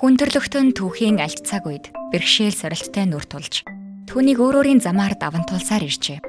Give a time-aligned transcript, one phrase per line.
[0.00, 3.68] Хүн төрлөختөн түүхийн альт цаг үед бэрхшээл сорилттой нүр тулж
[4.08, 6.24] түүнийг өөр өөрийн замаар даван тулсаар иржээ.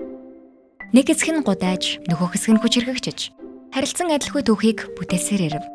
[0.91, 3.31] Нэг хэсэг нь гудайж, нөгөө хэсэг нь хүчрхэгчж
[3.71, 5.65] харилцан адилгүй түүхийг бүтээсээр ирэв.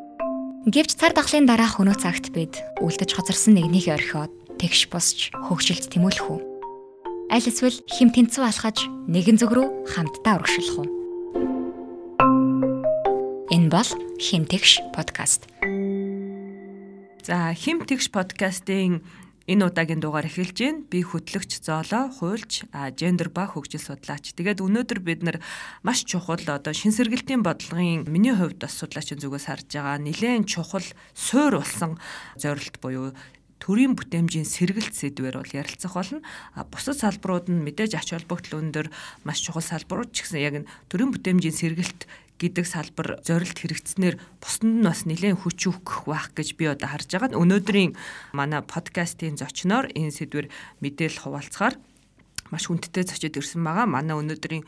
[0.69, 4.28] Гэвч цар тахлын дараа хөнөө цагт бид үлдэж хоцорсон нэгнийг орхиод
[4.60, 6.40] тэгш босч хөвгшилт тэмүүлэх үү?
[7.33, 10.88] Аль эсвэл хим тэнцүү алхаж нэгэн зүг рүү хамтдаа урагшлах уу?
[13.49, 13.88] Энэ бол
[14.21, 15.49] химтгш подкаст.
[17.27, 19.03] За хим тэгш подкастын
[19.51, 20.87] энэ удаагийн дугаар эхэлж байна.
[20.87, 24.30] Би хөтлөгч Зооло, хуульч, гендер ба хөгжил судлаач.
[24.30, 25.43] Тэгээд өнөөдөр бид нар
[25.83, 30.87] маш чухал одоо шин сэргэлтийн бодлогын миний хувьд бас судлаачийн зүгээс харж байгаа нэлээд чухал
[31.19, 31.99] суур болсон
[32.39, 33.11] зорилт буюу
[33.59, 36.23] төрийн бүтээмжийн сэргэлт сэдвэр бол ярилцах болно.
[36.55, 38.87] А бусад салбарууд нь мэдээж ач холбогдол өндөр
[39.27, 44.69] маш чухал салбарууд ч гэсэн яг нь төрийн бүтээмжийн сэргэлт гэдэг салбар зорилт хэрэгцснээр бусдад
[44.69, 47.37] нь бас нэлээд хүч өгөх байх гэж би одоо харж байгаа.
[47.37, 47.97] Өнөөдрийн
[48.37, 50.47] манай подкастын зочноор энэ сэдвэр
[50.85, 51.80] мэдээлэл хуваалцахаар
[52.51, 53.87] маш хүндтэй зочид ирсэн байгаа.
[53.87, 54.65] Манай өнөөдрийн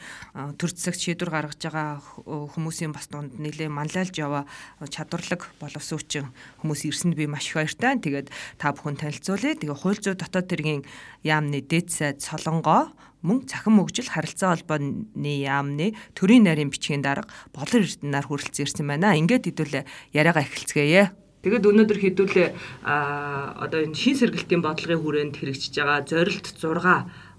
[0.59, 4.47] төр засагт шийдвэр гаргаж байгаа хүмүүсийн бас дунд нэлээ манлайлж яваа
[4.83, 7.99] чадварлаг боловсруучийн хүмүүс ирсэнд би маш их баяртай.
[7.99, 9.55] Тэгээд та бүхэн танилцуулъя.
[9.55, 10.83] Тэгээ хууль зүйн дотоод тэргийн
[11.23, 12.91] яамны дэд сайд Солонгоо
[13.23, 19.19] мөн цахим хөгжил харилцаа холбооны яамны төрийн нарийн бичгийн дарга болор эрдэнээр хүрэлцэн ирсэн байна.
[19.19, 21.05] Ингээд хэдүүлээ яриагаа эхэлцгээе.
[21.43, 22.49] Тэгэд өнөөдөр хэдүүлээ
[22.83, 26.67] а одоо энэ шин сэргэлтийн бодлогын хүрээнд хэрэгжиж байгаа зорилт 6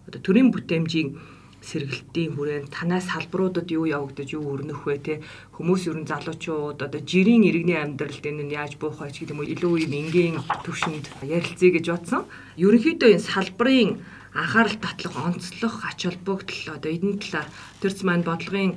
[0.07, 1.19] одоо төрийн бүтээмжийн
[1.59, 5.13] сэргэлтийн хүрээнд танаас салбаруудад юу явагдаж юу өрнөх вэ те
[5.55, 9.43] хүмүүс ер нь залуучууд одоо жирийн иргэний амьдралд энэ нь яаж буух вэ гэдэг юм
[9.43, 12.23] уу илүү юм энгийн төвшөнд ярилцъя гэж бодсон.
[12.55, 13.91] Ерөнхийдөө энэ салбарын
[14.39, 17.47] анхаарал татлах онцлог ач холбогдол одоо эдийн талаар
[17.81, 18.71] төрц маань бодлогын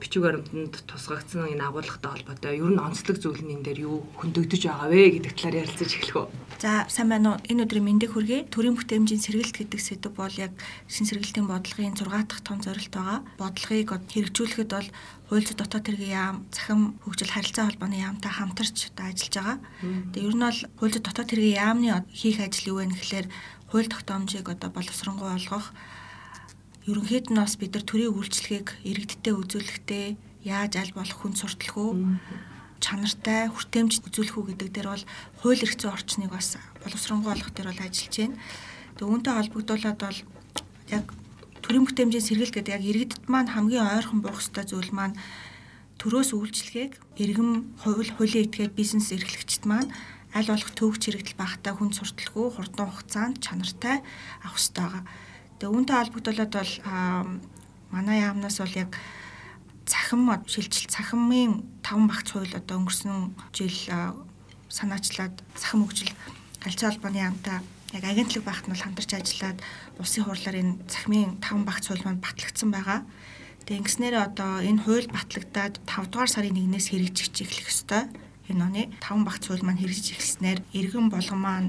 [0.00, 4.62] бичиг баримтанд тусгагдсан энэ агуулгатай холбоотой ер нь онцлог зүйл нь энэ дээр юу хөндөгдөж
[4.64, 6.26] байгаа вэ гэдэг талаар ярилцаж эхлэх үү.
[6.56, 7.44] За сайн байна уу.
[7.44, 8.48] Энэ өдрийн мэндийг хүргэе.
[8.48, 10.56] Төрийн бүтээмжийн сэргэлт гэдэг сэдв бол яг
[10.88, 13.20] шин сэргэлтийн бодлогын 6 дахь том зорилт байгаа.
[13.36, 14.88] Бодлогыг хэрэгжүүлэхэд бол
[15.28, 19.58] хууль зүйн дотоод хэргийн яам, захим хөгжил харилцаа холбооны яамтай хамтарч одоо ажиллаж байгаа.
[20.16, 23.28] Тэгээ ер нь бол хууль зүйн дотоод хэргийн яамны хийх ажил юу вэ гэхээр
[23.76, 25.68] хууль тогтоомжийг одоо боловсронгуй болгох
[26.88, 30.06] ерөнхийд нь бас бид нар төрийн үйлчлэгийг иргэдтэй үзүүлэхдээ
[30.48, 31.92] яаж аль болох хүн сурталх уу
[32.80, 35.04] чанартай хүртээмж үзүүлэх үү гэдэг дээр бол
[35.44, 38.40] хууль эрх зүйн орчныг бас боловсронгуй болгох дээр бол ажиллаж байна.
[38.96, 40.18] Тэгээ үүнтэй холбогдуулаад бол
[40.96, 41.04] яг
[41.60, 45.20] төрийн бүтээмжийн сэргэлт гэдэг яг иргэдэд маань хамгийн ойрхон буух ёстой зүйл маань
[46.00, 49.92] төрөөс үйлчлэгийг иргэн хууль хуулийн этгээд бизнес эрхлэгчд маань
[50.34, 54.02] аль болох төвөгч хэрэгдэл багтаа хүн сурталгүй хурдан хугацаанд чанартай
[54.42, 55.04] авах хэрэгтэй байгаа.
[55.56, 56.72] Тэгээ үүнтэй холбогдуулаад бол
[57.94, 58.90] манай яамнаас бол яг
[59.86, 63.78] цахим шилжилт цахимын 5 багц хууль одоо өнгөрсөн жил
[64.68, 66.10] санаачлаад цахим хөгжил
[66.60, 67.62] харилцаа холбооны яамтай
[67.94, 69.58] яг агентлаг багт нь хамтарч ажиллаад
[70.02, 73.06] улсын хурлаар энэ цахимын 5 багц хууль маань батлагдсан байгаа.
[73.62, 78.10] Тэгээ ингэснээрээ одоо энэ хууль батлагдаад 5 дугаар сарын 1-ээс хэрэгжиж эхлэх ёстой
[78.50, 81.68] энэ оны 5 багц хууль маань хэрэгжиж эхэлснээр иргэн болгон маань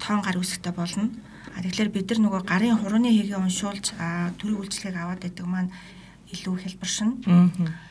[0.00, 1.10] тоон гар үсгтэй болно.
[1.54, 3.94] А тэгэхээр бид нар нөгөө гарын хурууны хэгийг уншуулж
[4.38, 5.70] төрийн үйлчлэгийг аваад байдаг маань
[6.30, 7.10] илүү хэлбэршин.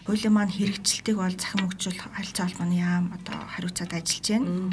[0.07, 4.71] Хуулийн маань хэрэгжилтийг бол захин хөгжил харилцаа холбооны яам одоо хариуцаад ажиллаж байна.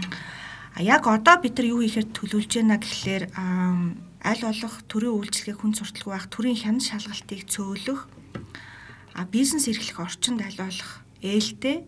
[0.76, 3.24] А яг одоо бид нар юу хийхээр төлөвлөж байна гэхлээр
[4.22, 8.00] аль болох төрийн үйлчлэгийг хүн сурталгүй байх, төрийн хян шалгалтыг цөөлөх,
[9.14, 11.86] а бизнес эрхлэх орчинд аль болох ээлтэй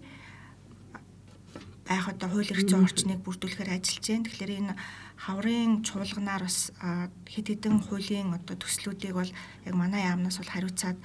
[1.88, 4.26] байх одоо хууль эрх зүйн орчныг бүрдүүлэхээр ажиллаж байна.
[4.28, 4.75] Тэгэхээр энэ
[5.16, 6.71] хаврын чуулганаар бас
[7.25, 9.32] хэд хэдэн хуулийн одоо төслүүдийг бол
[9.65, 10.98] яг манай яамнаас бол хариуцаад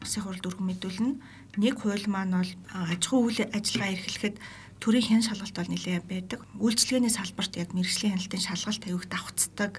[0.00, 1.12] улсын хурлд өргөн мэдүүлнэ.
[1.58, 4.36] Нэг хууль маань бол аж ахуй үйл ажиллагаа эрхлэхэд
[4.80, 6.40] төрийн хэн шалгалт бол нэлээд байдаг.
[6.56, 9.72] Үйлчлэгээний салбарт яг мэрэгжлийн хяналтын шалгалт тавигт давхцдаг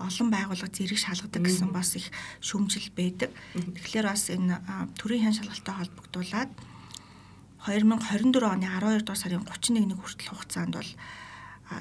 [0.00, 2.08] олон байгууллага зэрэг шалгадаг гэсэн бас их
[2.40, 3.34] шүүмжил байдаг.
[3.52, 4.56] Тэгэхээр бас энэ
[4.96, 6.50] төрийн хэн шалгалттай холбогдуулаад
[7.66, 10.92] 2024 оны 12 дугаар сарын 31-ний хүртэл хугацаанд бол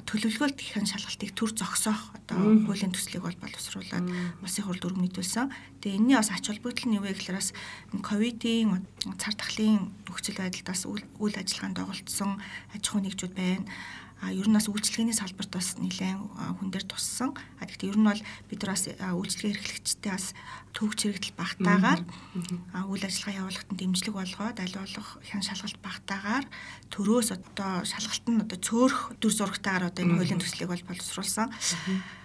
[0.10, 4.10] төлөвлөгөөлт гихын шалгалтыг төр зогсоох одоо хуулийн төслийг бол боловсруулаад
[4.42, 5.54] улсын хурлд өргөн мэдүүлсэн.
[5.86, 7.54] Тэгээ энэний бас ач холбогдол нь юу вэ гэхээр бас
[8.02, 8.82] ковидын
[9.22, 12.42] цар тахлын нөхцөл байдалд бас үйл ажиллагаанд доголдсон
[12.74, 13.70] аж ахуй нэгжүүд байна
[14.26, 16.18] а ер нь бас үйлчлэгээний салбарт бас нэлээд
[16.58, 17.36] хүн дээр туссан.
[17.60, 20.32] А гэхдээ ер нь бол бид нар бас үйлчлэгээ эрхлэгчтэй бас
[20.72, 22.02] төвөгч хэрэгдэл багтаагаар
[22.90, 26.46] үйл ажиллагаа явуулахад дэмжлэг болгоод аль болох хян шалгалт багтаагаар
[26.90, 31.52] төрөөс одоо шалгалт нь одоо цөөрөх дүр зурагтайгаар одоо энэ хуулийн төслийг бол боловсруулсан.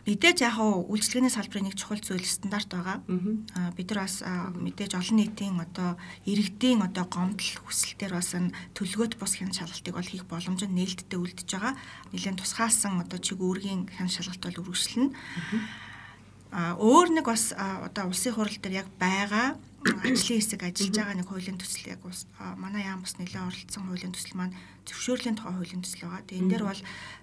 [0.08, 3.04] Мэдээж яг хуу үйлчлэгээний салбарын нэг чухал зүйл стандарт байгаа.
[3.52, 8.32] Аа бид нар бас мэдээж олон нийтийн одоо иргэдийн одоо гомдол хүсэлтээр бас
[8.72, 11.74] төлөвлөгөөт бус хян шалгалтыг бол хийх боломж нь нээлттэй үлдэж байгаа.
[12.16, 15.12] Нилээн тусгаалсан одоо чиг үүргийн хян шалгалт бол үргэлжлэнэ.
[16.56, 21.28] Аа өөр нэг бас одоо улсын хурал дээр яг байгаа ажлын хэсэг ажиллаж байгаа нэг
[21.32, 22.04] хуулийн төсөл яг
[22.60, 26.28] манай яам бас нэлээд оролцсон хуулийн төсөл маань зөвшөөрлийн тухай хуулийн төсөл байгаа.
[26.28, 26.82] Тэгээ энэ дээр бол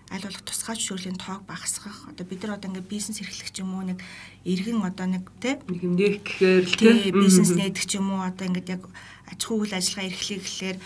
[0.10, 1.98] аль болох тусгай зөвшөөрлийн тоог багасгах.
[2.10, 4.02] Одоо бид нар одоо ингээд бизнес эрхлэх юм уу нэг
[4.42, 8.50] иргэн одоо нэг тий нэг юм нээх гэхээр тий бизнес нээдэг ч юм уу одоо
[8.50, 8.82] ингээд яг
[9.30, 10.78] аж ахуй үйл ажиллагаа эрхлэх гэхлээр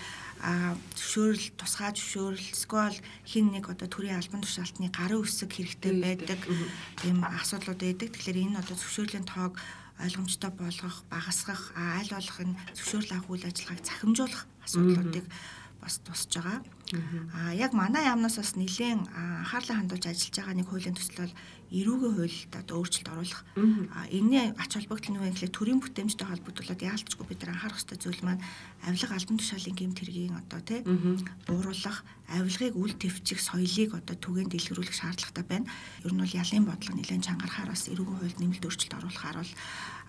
[0.42, 2.98] а зөвшөөрөл тусгай зөвшөөрөл эсвэл
[3.30, 6.42] хин нэг одоо төрийн албан тушаалтны гарын үсэг хэрэгтэй байдаг.
[6.98, 8.10] Тийм асуудлууд байдаг.
[8.10, 9.54] Тэгэхээр энэ одоо зөвшөөрлийн тоог
[10.02, 15.26] ойлгомжтой болгох, багасгах, аль болох энэ зөвшөөрөл авах үйл ажиллагааг захимжуулах асуудлуудыг
[15.82, 16.62] бас тусж байгаа.
[17.34, 21.36] Аа яг манай яамнаас бас нэлээд анхаарлаа хандуулж ажиллаж байгаа нэг хуулийн төсөл бол
[21.72, 23.42] эрүүгийн хуульд одоо өөрчлөлт оруулах.
[24.12, 28.22] Энэний ач холбогдол нь юу гэхлээр төрийн бүтээмжтэй холбогдуулаад яалтчгүй бид нар анхаарах хэрэгтэй зүйл
[28.28, 28.44] маань
[28.84, 30.80] авилга албан тушаалын гэмт хэргийн одоо тий
[31.48, 35.72] бууруулах, авилгыг үл твчих соёлыг одоо түгээн дэлгэрүүлэх шаардлагатай байна.
[36.04, 39.54] Ер нь бол ялын бодлого нэлээд чангарахаар бас эрүүгийн хуульд нэмэлт өөрчлөлт оруулахаар бол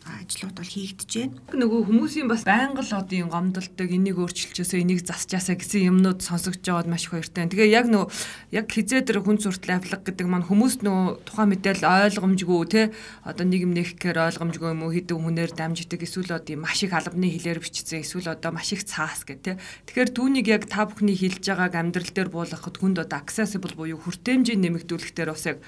[0.07, 1.37] ажлууд бол хийгдэж байна.
[1.53, 6.91] Нөгөө хүмүүсийн бас байнга л одын гомдолдог энийг өөрчилчөөсөө энийг засчаасаа гэсэн юмнууд сонсогдож байгаад
[6.91, 7.47] маш их баяртай.
[7.47, 8.09] Тэгээ яг нөгөө
[8.57, 12.83] яг хизээ дээр хүн суртал авлага гэдэг маань хүмүүс нөгөө тухайн мэдээл ойлгомжгүй те
[13.23, 17.29] одоо нэг юм нэхгээр ойлгомжгүй юм уу хэдэн хүнээр дамждаг эсвэл одоо маш их албаны
[17.31, 19.53] хэлээр бичсэн эсвэл одоо маш их цаас гэх те.
[19.87, 24.59] Тэгэхээр түүнийг яг та бүхний хэлж байгааг амьдрал дээр буулгахад хүнд одоо accessible буюу хүртээмжийг
[24.59, 25.59] нэмэгдүүлэх дээр бас яг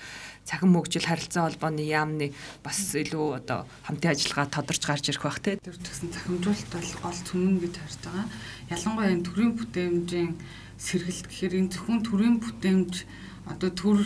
[0.44, 5.56] цахим мөгжил харилцаа холбооны яамны бас илүү одоо хамтын ажиллагаа тодорч гарч ирэх бах тий.
[5.56, 8.26] Гэсэн цахимжуулалт бол гол түмэн гэж харж байгаа.
[8.68, 10.32] Ялангуяа энэ төрийн бүтээмжийн
[10.76, 12.94] сэргэлт гэхээр энэ зөвхөн төрийн бүтээмж
[13.44, 14.00] одоо төр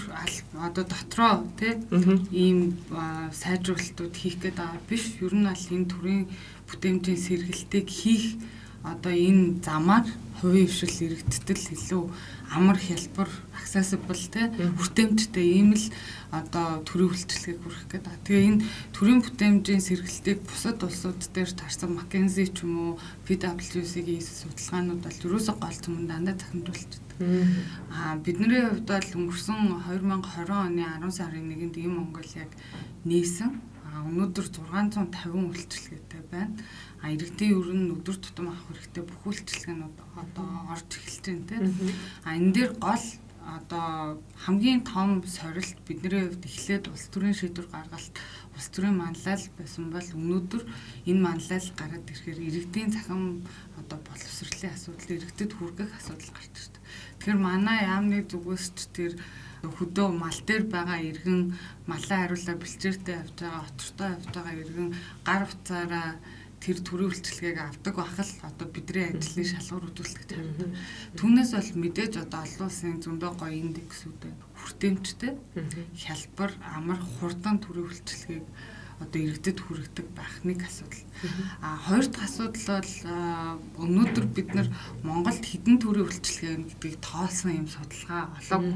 [0.59, 1.75] одоо дотроо тий
[2.35, 2.79] ийм
[3.35, 5.19] сайжруулалтууд хийх гээд байгаа биш.
[5.23, 6.25] Ер нь аль энэ төрийн
[6.67, 8.39] бүтээмжийн сэргэлтийг хийх
[8.93, 10.07] одоо энэ замаар
[10.41, 12.03] хувийн хвшил иргэдтэл илүү
[12.55, 15.87] амар хялбар accessible те хүртээмжтэй ийм л
[16.33, 18.15] одоо төрийн үйлчлэгийг хүргэх гэдэг.
[18.25, 18.65] Тэгээ энэ
[18.95, 22.93] төрийн бүтээмжийн сэргэлтийг бусад улсууд дээр тарсан McKinsey ч юм уу
[23.27, 27.51] PwC-ийн судалгаанууд бол ерөөсөө гол түмэн дандаа захимжуулж байна.
[27.93, 32.53] Аа бидний хувьд бол өнгөрсөн 2020 оны 10 сарын 1-нд ийм Монгол яг
[33.05, 33.51] нээсэн.
[33.91, 36.57] Аа өнөөдөр 650 үйлчлэгээтэй байна
[37.03, 41.95] а иргэдийн ер нь өдөр тутам авах хэрэгтэй бүх үйлчлэгнүүд одоо орж эхэлж байна тийм.
[42.27, 43.05] А энэ дээр гол
[43.57, 48.15] одоо хамгийн том сорилт бидний хувьд эхлээд улс төрийн шийдвэр гаргалт
[48.55, 50.63] улс төрийн манлайл байсан бол өнөөдөр
[51.09, 53.47] энэ манлайл гараад ирэхээр иргэдийн захин
[53.81, 56.83] одоо боловсролын асуудал иргэдэд хүргэх асуудал гарч ирдэг.
[57.17, 59.13] Тэгэхээр манай яамны зүгээс ч тэр
[59.65, 61.41] хөдөө мал дээр байгаа иргэн
[61.91, 64.89] малаа хариулаа бэлчээртэй явж байгаа отортой явж байгаа иргэн
[65.27, 66.09] гар утсаараа
[66.59, 70.71] тэр төрийн үйлчлэгийг авдаг бахал одоо бидний ажлын шалгуур үзүүлэлт гэж харагдав.
[71.19, 74.21] Түүнээс бол мэдээж одоо олон улсын зөндөө гоё индексүүд
[74.59, 75.33] хүртээмжтэй
[75.95, 78.47] хялбар амар хурдан төрийн үйлчлэгийг
[78.99, 81.07] одоо иргэдэд хүргэдэг байх нэг асуудал.
[81.63, 84.69] А хоёр дахь асуудал бол өнөөдөр бид нар
[85.07, 88.75] Монголд хідэн төрийн үйлчлэгээ гэдгийг тоолсон юм судалгаа олоогүй.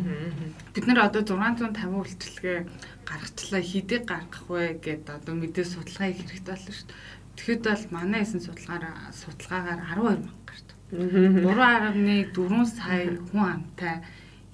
[0.75, 2.59] Бид нар одоо 650 үйлчлэгээ
[3.03, 7.87] гаргачлаа хідээ гаргах вэ гэдээ одоо мэдээ судалгаа хийх хэрэгтэй болно шүү дээ Тэгэхэд бол
[7.91, 10.69] манай хийсэн судалгаараа судалгаагаар 12 мянга гарт.
[10.95, 13.99] 3.4 сая хүн амтай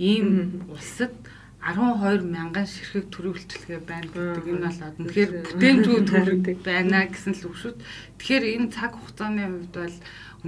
[0.01, 1.13] ийм улсад
[1.61, 7.53] 12 мянган ширхэг төрийн үйлчлэгээ байна гэдэг энэ бол үнэхээр бүтээмжгүй төрөг байна гэсэн л
[7.53, 7.77] үг шүү.
[8.17, 9.97] Тэгэхээр энэ цаг хугацааны хувьд бол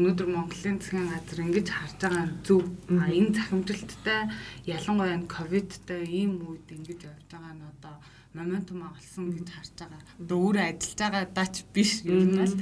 [0.00, 2.64] өнөөдөр Монголын засгийн газар ингэж харж байгаа зөв.
[2.88, 4.20] Энэ захимжилттай
[4.64, 7.94] ялангуяа энэ ковидтай ийм үед ингэж явж байгаа нь одоо
[8.34, 10.02] моментум олсон гэж харж байгаа.
[10.22, 12.54] Одоо өөрөө ажиллаж байгаа дач биш юм бол.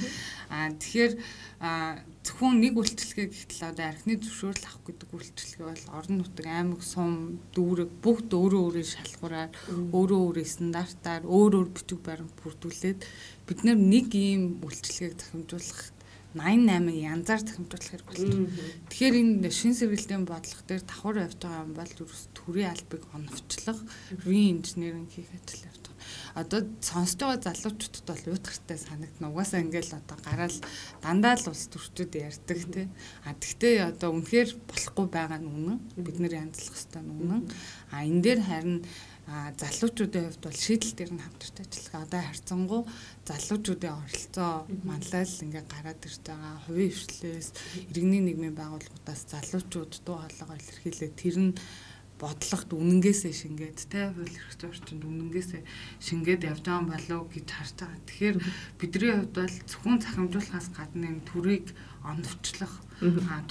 [0.48, 1.12] Аа тэгэхээр
[2.24, 7.12] зөвхөн нэг үйлчлэгээ гэхтэл одоо архины зөвшөөрөл авах гэдэг үйлчлэгээ бол орон нутаг аймаг сум
[7.52, 9.50] дүүрэг бүгд өөрөө өөрийн шалгуураар
[9.92, 13.00] өөрөө өөрийн стандартаар өөр өөр бичиг баримт бүрдүүлээд
[13.44, 15.97] бид нэг ийм үйлчлэгийг захимжуулах
[16.34, 18.20] 88 янзаар захимжуулах хэрэг болж.
[18.92, 23.80] Тэгэхээр энэ шин сэргэлтийн бодлого дээр давхар явж байгаа юм бол ерөөс төрийн албыг оновчлох,
[24.28, 25.96] re-engineering хийх ажил явж байгаа.
[26.36, 29.32] Одоо сонсож байгаа залуучуудад бол уйтгартай санагдана.
[29.32, 30.58] Угаасаа ингээл одоо гараал
[31.00, 32.86] дандаа л улс төрчүүд ярьдаг тий.
[33.24, 35.78] А тэгтээ одоо үнэхээр болохгүй байгаа нь үнэн.
[35.96, 37.42] Бид нэр янзлах нь үнэн.
[37.88, 38.84] А энэ дээр харин
[39.28, 42.02] залуучуудын хувьд бол шийдэл дээр нь хамтарч ажиллах.
[42.08, 42.82] Одоо харьцангуй
[43.28, 44.52] залуучуудын оролцоо
[44.88, 46.56] манлайл ингээ гараад ирж байгаа.
[46.64, 47.48] Хувийн хвшлээс
[47.92, 51.12] иргэний нийгмийн байгууллагуудаас залуучууд дуу хоолойгоо илэрхийлээ.
[51.12, 51.52] Тэр нь
[52.18, 55.62] бодлогот үнэнгээсээ шингээд те хууль эрх зүйн орчинд үнэнгээсээ
[56.02, 58.00] шингээд явж байгаа болов гэж харж байгаа.
[58.08, 58.36] Тэгэхээр
[58.80, 61.66] бидний хувьд бол зөвхөн захимжуулахаас гадна энэ төрийг
[62.02, 62.74] оновчлох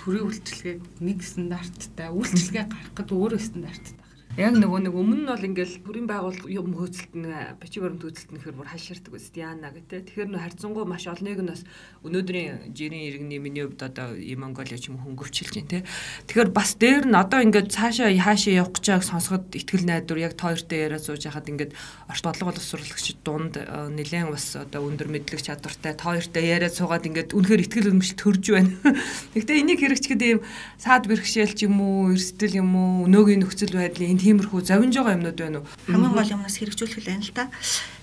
[0.02, 3.97] төрийн үйлчлэгийг нэг стандарттай үйлчлэгээ гаргах гэдэг өөрөө стандарттай
[4.38, 7.26] Яг нөгөө нэг өмнө нь бол ингээл бүрийн байгууллага юм хөөцөлт нь
[7.58, 10.14] бичиг баримт хөөцөлт нэхэр бүр хайширдаг үст яана гэдэг.
[10.14, 11.66] Тэгэхээр нөө харьцангуй маш олныг нь бас
[12.06, 15.90] өнөөдрийн жирийн иргэний миний хувьд одоо Монголиа ч юм хөнгөвчлж байна те.
[16.30, 20.38] Тэгэхээр бас дээр нь одоо ингээд цаашаа хаашаа явах гэж байгааг сонсоход ихтгэл найдвар яг
[20.38, 21.74] та хоёртой яриа сууж хахад ингээд
[22.06, 27.10] орт бодлого боловсруулагчид дунд э, нэлээд бас одоо өндөр мэдлэг чадвартай та хоёртой яриа суугаад
[27.10, 28.70] ингээд үнэхээр ихтгэл өмчлөлт төрж байна.
[29.34, 30.46] Гэхдээ энийг хэрэгчгэд ийм
[30.78, 35.40] саад бэрхшээл ч юм уу, эрсдэл юм уу, өнөөгийн нөхцөл байдлын тиймэрхүү завинж байгаа юмнууд
[35.40, 35.68] байна уу?
[35.88, 37.48] Хамгийн гол юмнаас хэрэгжүүлэх л байна л та.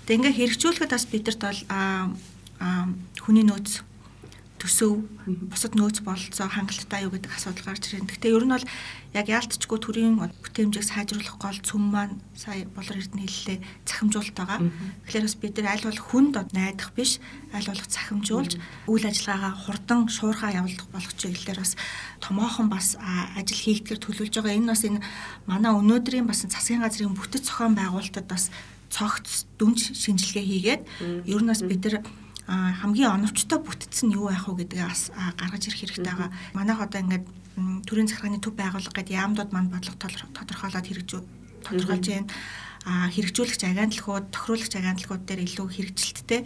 [0.08, 2.08] Тэгээ ингээ хэрэгжүүлэхэд бас бидэрт бол аа
[3.20, 3.84] хүний нөөц
[4.64, 5.04] төсөв
[5.52, 8.08] бусад нөөц бололцоо хангалттай юу гэдэг асуудал гарч ирэн.
[8.08, 8.64] Гэхдээ ер нь бол
[9.12, 14.60] яг яалтчгүй төрийн бүтээмжийг сайжруулах гол цөм маань сая болор эрдэнэ хэллээ цахимжуулалт байгаа.
[15.04, 17.20] Тэгэхээр бас бид нар аль болох хүнд найдах биш,
[17.52, 18.52] аль болох цахимжуулж
[18.88, 21.76] үйл ажиллагаагаа хурдан шуурхаа явуулах болох чиглэлээр бас
[22.24, 22.96] томоохон бас
[23.36, 24.56] ажил хийгдэхэр төлөвлөж байгаа.
[24.56, 25.04] Энэ бас энэ
[25.44, 28.48] манай өнөөдрийн бас засгийн газрын бүтэц зохион байгуулалтад бас
[28.88, 30.82] цогц дүнж шинжилгээ хийгээд
[31.28, 32.00] ер нь бас бид нар
[32.46, 35.08] хамгийн оновчтой бүтцэн юу байх вэ гэдгээ бас
[35.40, 36.30] гаргаж ирэх хэрэгтэй байгаа.
[36.52, 37.26] Манайх одоо ингээд
[37.88, 41.20] төрийн захиргааны төв байгууллага гэдэг яамдууд манд бодлого тодорхойлоод хэрэгжүү
[41.64, 42.28] тодорхойлж байна.
[42.84, 46.44] А хэрэгжүүлэгч агентлагууд, тохируулагч агентлагууд дээр илүү хэрэгжилттэй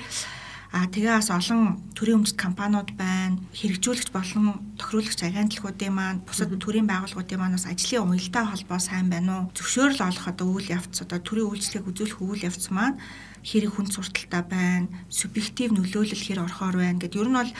[0.68, 3.40] А тэгээ бас олон төрийн өмчт компаниуд байна.
[3.56, 9.48] Хэрэгжүүлэгч болон тохируулагч агентлагуудын маань бусад төрийн байгууллагуудын маань бас ажлын уялдаа холбоо сайн байна
[9.48, 9.50] уу?
[9.56, 13.00] Зөвшөөрөл олох одоо үйл явц одоо төрийн үйлчлэгийг үзүүлэх үйл явц маань
[13.48, 17.52] хэрэг хүн сурталтай байна, субъектив нөлөөлөл хэр орохоор байна гэд ер нь бол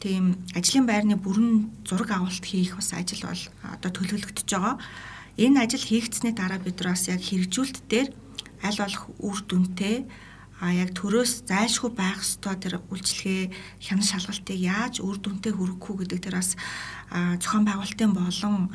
[0.00, 0.24] тийм
[0.56, 4.80] ажлын байрны бүрэн зураг авалт хийх бас ажил бол одоо төлөвлөгдөж байгаа.
[5.36, 8.08] Энэ ажил хийгдсэний дараа бид бас яг хэрэгжүүлэлт дээр
[8.64, 10.08] аль болох үр дүнтэй
[10.60, 15.96] а яг төрөөс зайлшгүй байх ёстой тэр үйлчлэгээ хянах шалгалтыг яаж үр дүнтэй хүргэх үү
[16.08, 16.56] гэдэг тэр бас
[17.12, 18.72] зохион байгуулалтын болон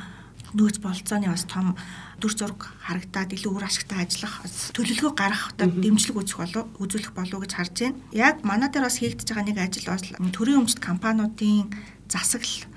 [0.54, 1.74] нөөц болцооны бас том
[2.20, 4.46] дүр зураг харагдаад илүү үр ашигтай ажиллах
[4.76, 7.98] төлөвлөгөө гаргах одоо дэмжлэг үзэх болов үзүүлэх болов гэж харж байна.
[8.12, 11.72] Яг манай дээр бас хийгдэж байгаа нэг ажил бол төрийн өмчт компаниудын
[12.06, 12.68] засаглал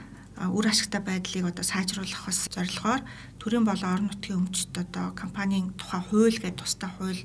[0.56, 3.02] үр ашигтай байдлыг одоо сайжруулах бас зорилгоор
[3.44, 7.22] төрийн болон орон нутгийн өмчт одоо компанийн тухай хууль гэдэг тусдаа хууль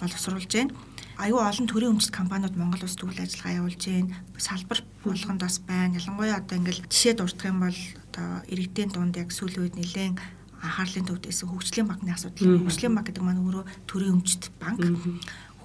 [0.00, 0.76] боловсруулж байна
[1.16, 4.16] аюу олон төрлийн өмчт компаниуд Монгол улсад үйл ажиллагаа явуулж байна.
[4.36, 5.96] Салбар болгонд бас байна.
[5.96, 7.80] Ялангуяа одоо ингээл жишээ дурдах юм бол
[8.12, 10.20] одоо иргэдийн дунд яг сүүлийн үед нэлээд
[10.60, 12.60] анхаарлын төвд байсан хөгжлийн банкны асуудал.
[12.60, 14.80] Хөгжлийн банк гэдэг маань өөрөө төрийн өмчт банк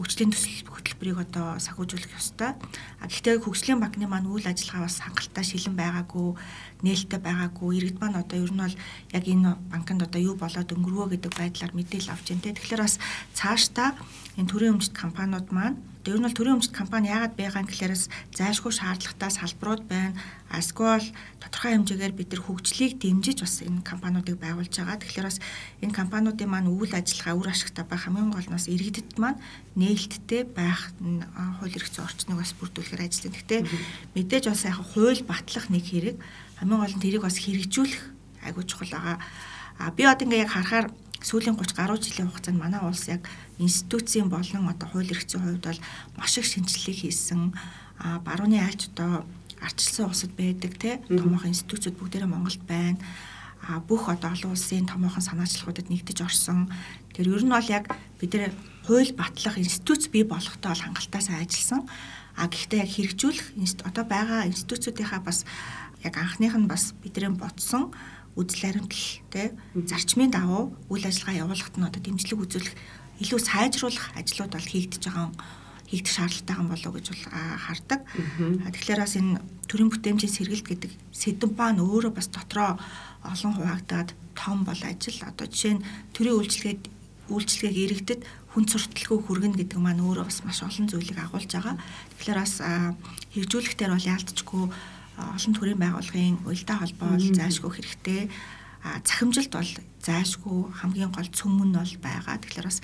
[0.01, 2.57] хөгжлийн төсөл хөтөлбөрийг одоо санхүүжүүлэх ёстой.
[2.97, 6.33] А гэхдээ хөгжлийн банкны маань үйл ажиллагаа бас хангалттай шилэн байгаагүй,
[6.81, 7.69] нээлттэй байгаагүй.
[7.77, 8.77] Иргэд маань одоо ер нь бол
[9.13, 12.57] яг энэ банкнд одоо юу болоод өнгөрвөө гэдэг байдлаар мэдээлэл авч байна те.
[12.57, 12.97] Тэгэхээр бас
[13.37, 13.93] цаашдаа
[14.41, 18.73] энэ төрийн өмчт компаниуд маань Тэр нь бол төрийн өмчт компани яагаад байгаа гэхлээрээс зайлшгүй
[18.73, 20.17] шаардлагатай салбарууд байна.
[20.49, 21.05] Аскол
[21.37, 24.97] тодорхой хэмжээгээр бид нар хөгжлийг дэмжиж бас энэ компаниудыг байгуулж байгаа.
[24.97, 25.37] Тэгэхээр бас
[25.85, 29.37] энэ компаниудын маань үйл ажиллагаа үр ашигтай байх хамгийн гол нь бас иргэдэд маань
[29.77, 30.89] нээлттэй байх
[31.61, 33.37] хууль эрх зүйн орчныг бас бүрдүүлэхээр ажиллана.
[33.37, 33.61] Гэхдээ
[34.17, 36.17] мэдээж бас яг хууль батлах нэг хэрэг
[36.57, 38.01] хамгийн гол нь тэрийг бас хэрэгжүүлэх
[38.49, 39.17] айгуу чухал байгаа.
[39.77, 40.89] А би одоо ингээ яг харахаар
[41.21, 43.21] сүүлийн 30 гаруй жилийн хугацаанд манай улс яг
[43.61, 45.81] институцийн болон одоо хууль эрх зүйн хувьд бол
[46.17, 47.53] маш их шинжилгээ хийсэн.
[48.01, 49.25] А барууны айлч одоо
[49.61, 52.97] арчилсан улсад байдаг те томоохон институцүүд бүгдээрээ Монголд байна.
[53.61, 56.73] А бүх одоо олон улсын томоохон санаачлагуудад нэгдэж орсон.
[57.13, 58.51] Тэр ер нь бол яг бид нэр
[58.89, 61.85] хууль батлах институц бий болохтой бол хангалттай ажилласан.
[62.33, 63.47] А гэхдээ яг хэрэгжүүлэх
[63.85, 65.45] одоо байгаа институцүүдийнхаа бас
[66.01, 67.93] яг анхных нь бас бидний бодсон
[68.35, 72.73] үйл харимтлал те зарчмын дагуу үйл ажиллагаа явуулахад нь одоо дэмжлэг үзүүлэх
[73.21, 75.29] илүү сайжруулах ажлууд бол хийгдэж байгаа
[75.91, 77.23] хийгдэх шаардлагатай юм болов уу гэж бол
[77.67, 77.99] хардаг.
[78.73, 82.79] Тэгэхээр бас энэ төрийн бүтээмжийн сэргэлт гэдэг сэдв баан өөрөө бас дотроо
[83.27, 85.19] олон хуваагдаад том бол ажил.
[85.27, 85.85] Одоо жишээ нь
[86.15, 86.83] төрийн үйлчлэгээд
[87.27, 88.21] үйлчлэгийг иргэдэд
[88.55, 91.75] хүн сурталгүй хүргэнэ гэдэг маань өөрөө бас маш олон зүйлийг агуулж байгаа.
[92.19, 92.53] Тэгэхээр бас
[93.35, 94.63] хэрэгжүүлэхтэр бол яалтчгүй
[95.19, 98.21] олон төрлийн байгууллагын уялдаа холбоо зайлшгүй хэрэгтэй
[99.05, 99.71] захимжилт бол
[100.01, 102.37] зайлшгүй хамгийн гол цөм нь бол байгаа.
[102.41, 102.79] Тэгэхээр бас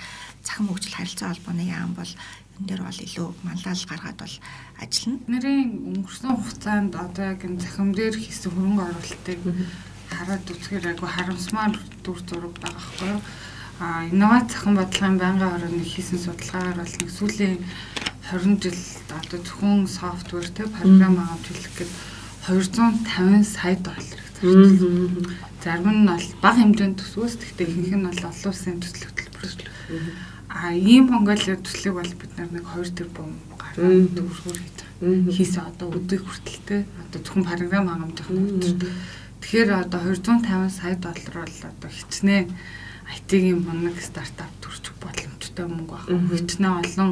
[0.46, 2.12] захим хөгжил харилцаа холбооны яам бол
[2.58, 4.36] энэ дээр бол илүү манлал гаргаад бол
[4.82, 5.18] ажиллана.
[5.26, 9.40] Нэрийн өнгөрсөн хугацаанд одоо яг энэ захим дээр хийсэн хөрөнгө оруулалтыг
[10.10, 13.22] хараад үзэхээр айгүй харамсмаар дүр зураг байгаа хгүй юу?
[13.78, 17.58] А инновац захин бодлогын байнгын хорооны хийсэн судалгаагаар бол нэг сүүлийн
[18.30, 18.80] 20 жил
[19.18, 22.17] одоо зөвхөн софтвер те програм авч хэлэх гэдэг
[22.48, 25.26] 250 сая доллар зарчилсан.
[25.62, 29.52] Зарим нь бол бага хэмжээнд төсвөөс гэхдээ ихэнх нь бол олон улсын төсөл хөтөлбөр.
[30.48, 35.34] А ийм Монголын төслийг бол бид нэг 2 тэрбум гаруй төгрөгөөр хийж байгаа.
[35.36, 38.80] Хийсэн одоо өдөрт хүртэлтэй одоо зөвхөн програм хангамжих нь.
[39.44, 42.48] Тэгэхээр одоо 250 сая доллар бол одоо хичнээн
[43.12, 46.32] IT-ийн мунаг стартап төрчих боломжтой мөнгө байна.
[46.32, 47.10] Хичнээн олон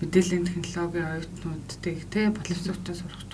[0.00, 3.29] мэдээллийн технологийн оюутнуудтай те боловсролтой сурах.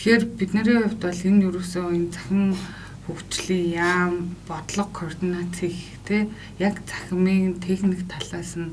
[0.00, 2.56] Тэгэхээр бидний хувьд бол энэ юусоо энэ захин
[3.04, 8.72] хөгжлийн яам, бодлого координац хийх те яг захимын техник талаас нь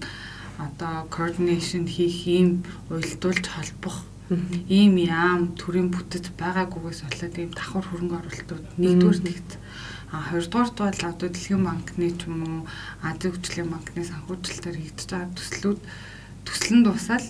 [0.55, 4.07] одоо координашн хийх ийм уялдуулж холбох
[4.72, 9.51] ийм яам төрийн бүтэц байгаагүйгээс болоод ийм давхар хөрөнгө оруулалтууд нэгдүгээр тэгт
[10.15, 12.60] А хоёрдугаарт бол одоо Дэлхийн банкны ч юм уу
[13.03, 15.79] Азийн хөгжлийн банкны санхүүжилтээр хийгдэж байгаа төслүүд
[16.48, 17.25] төсөл нь дуусаад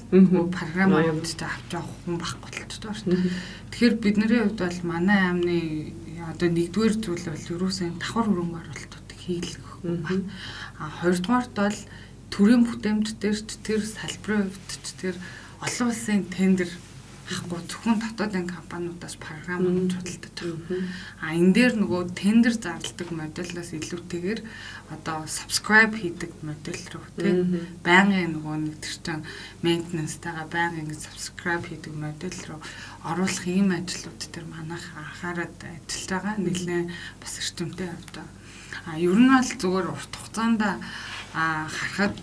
[0.54, 3.34] програм авч авч явах хүн байхгүй байгаа шүү дээ.
[3.74, 5.58] Тэгэхээр бидний хувьд бол манай аймны
[6.30, 10.30] одоо нэгдүгээр зүйл бол юусэн давхар хөрөнгө оруулалтуудыг хийлгэх байна.
[10.78, 11.80] А хоёрдугаарт бол
[12.30, 15.16] төрийн бүтээмж дээр ч тэр салбарын хувьд ч тэр
[15.66, 16.70] олон улсын тендер
[17.28, 20.82] ахгүй зөвхөн дотоодын компаниудаас програм өгч худалдаж байгаа.
[21.20, 24.40] А энэ дээр нөгөө тендер зарладаг модельлаас илүүтэйгээр
[24.96, 27.34] одоо subscribe хийдэг модель рүү тий
[27.84, 29.28] байнгын нөгөө нэг тэр чинь
[29.60, 32.60] maintenance-тайгаа байнгын subscribe хийдэг модель рүү
[33.04, 36.36] оруулах ийм ажлууд тэр манайх анхаарал ажиллаж байгаа.
[36.40, 36.88] Нэлээд
[37.20, 38.18] бас эрчимтэй хувьд.
[38.88, 40.64] А ер нь бол зүгээр урт хугацаанд
[41.38, 42.18] харахад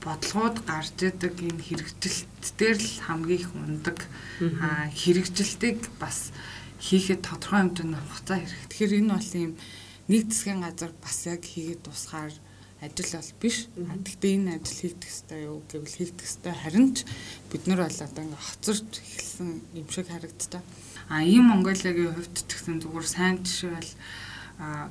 [0.00, 3.98] бодлогууд гарч идэг энэ хэрэгжилт дээр л хамгийн их ундаг
[4.96, 6.32] хэрэгжилтийг бас
[6.80, 8.64] хийхэд тодорхой хэмжээний хугацаа хэрэг.
[8.72, 9.52] Тэгэхээр энэ бол ийм
[10.08, 12.32] нэг засгийн газар бас яг хийгээд тусгаар
[12.80, 13.56] ажил бол биш.
[13.76, 16.54] Гэхдээ энэ ажил хийгдэх ёстой юу гэвэл хийгдэх ёстой.
[16.56, 17.04] Харин ч
[17.50, 20.62] бид нар бол одоо ингээ хоцорч эхэлсэн юм шиг харагддаг.
[21.08, 23.92] А ийм Монголиагийн хувьд ч гэсэн зүгээр сайн жишээ бол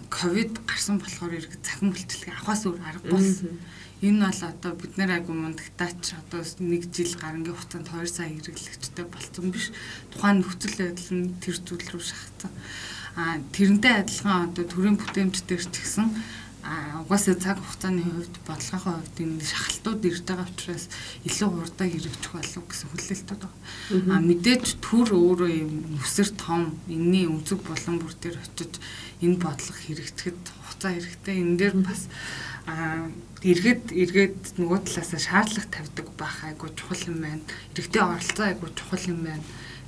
[0.10, 3.58] ковид гарсан болохоор ирэх захин бэлтгэлийг авахаас өөр арга болсон.
[4.06, 9.06] Энэ бол одоо бид нэр айгу мундагтаач одоо нэг жил гарангийн хугацаанд 2 сая хэрэглэгчтэй
[9.10, 9.74] болсон биш.
[10.14, 12.52] Тухайн нөхцөл байдал нь тэр зүйл рүү шахацсан.
[13.18, 16.14] А тэрнтэй адилхан одоо төрийн бүтээмж дээр ч гэсэн
[16.66, 20.86] угаасаа цаг хугацааны хувьд бодлогын хувьд энэ шахалтууд ирж байгаа учраас
[21.28, 24.14] илүү хурдан хэрэгжих болов гэсэн хүлээлтүүд байна.
[24.14, 28.74] А мэдээж төр өөрөө юм нүсэр том энэний өнцөг болон бүр дээр очиж
[29.22, 31.36] энэ бодлого хэрэгжихэд хугацаа хэрэгтэй.
[31.38, 32.02] Энэ дээр бас
[32.66, 33.14] аа
[33.46, 37.46] эргэд эргээд нөгөө талаасаа шаардлага тавьдаг байх айгу чухал юм байна.
[37.78, 39.46] Иргэдийн оролцоо айгу чухал юм байна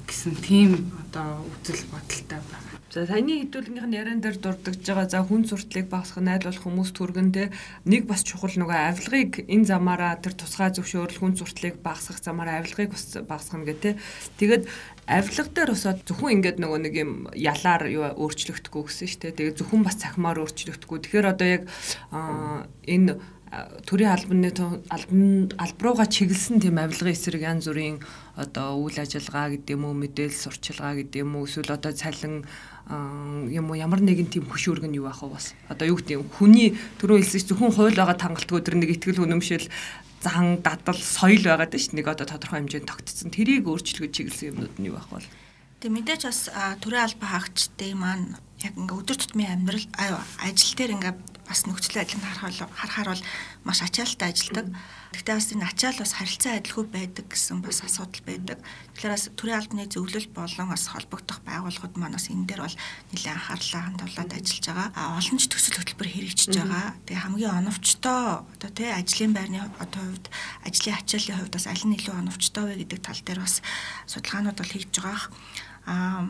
[0.08, 0.72] гэсэн тийм
[1.04, 2.77] одоо үзэл бодолтой байна.
[2.88, 7.36] За таны хэдүүлгийнх нь яриан дээр дурддагж байгаа за хүн суртлыг багасгах найдварлах хүмүүс түргэн
[7.36, 7.52] те
[7.84, 12.95] нэг бас чухал нөгөө авилгыг энэ замаараа тэр тусгай зөвшөөрөл хүн суртлыг багасгах замаараа авилгыг
[12.95, 13.91] бас багасгах гэх те.
[14.39, 14.71] Тэгээд
[15.04, 17.84] авилга дээр бас зөвхөн ингээд нөгөө нэг юм ялаар
[18.15, 19.36] өөрчлөгдөхгүй гэсэн шүү дээ.
[19.36, 20.97] Тэгээд зөвхөн бас цахимаар өөрчлөгдөхгүй.
[21.04, 21.63] Тэгэхээр одоо яг
[22.88, 23.19] энэ
[23.88, 24.52] төрийн албаны
[24.92, 28.04] албан албарууга чиглэсэн тийм авилгын эсрэг янз бүрийн
[28.36, 32.44] одоо үйл ажиллагаа гэдэг юм уу мэдээлэл сурчилгаа гэдэг юм уу эсвэл одоо цалин
[33.48, 35.56] юм уу ямар нэгэн тийм хөшөөрг нь юу ах вэ бас?
[35.72, 39.72] Одоо юу гэдэг хүний төрөө хэлсэн зөвхөн хууль байгаа тангалтгүй тэр нэг ихтгэл үнэмшил
[40.20, 43.32] зан дадал соёл байгаад ш нэг одоо тодорхой хэмжээнд тогтцсон.
[43.32, 45.24] Тэрийг өөрчлөхөд чиглэсэн юмнууд нь юу ах вэ?
[45.80, 46.52] Тэг мэдээч бас
[46.84, 48.26] төрийн албан хаагчдын маань
[48.66, 49.88] яг ингээ өдөр тутмын амьдрал
[50.42, 51.14] ажил дээр ингээ
[51.48, 53.24] бас нөхцөл байдлыг харахаар харахаар бол
[53.64, 54.68] маш ачаалттай ажилдаг.
[55.16, 58.60] Гэхдээ бас энэ ачаал бас харилцан адилгүй байдаг гэсэн бас асуудал байдаг.
[58.96, 62.78] Тэгэхээр бас төрийн албаны зөвлөл болон бас холбогдох байгууллагууд маань бас энэ дээр бол
[63.16, 64.90] нэлээд анхаарлаа хандуулад ажиллаж байгаа.
[64.92, 66.86] А олон ч төсөл хөтөлбөр хэрэгжиж байгаа.
[67.08, 70.28] Тэгээ хамгийн оновчтой одоо тий ажлын байрны одоо хувьд
[70.68, 73.64] ажлын ачааллын хувьд бас аль нь илүү оновчтой вэ гэдэг тал дээр бас
[74.12, 75.32] судалгаанууд бол хийж байгаа.
[75.88, 76.28] А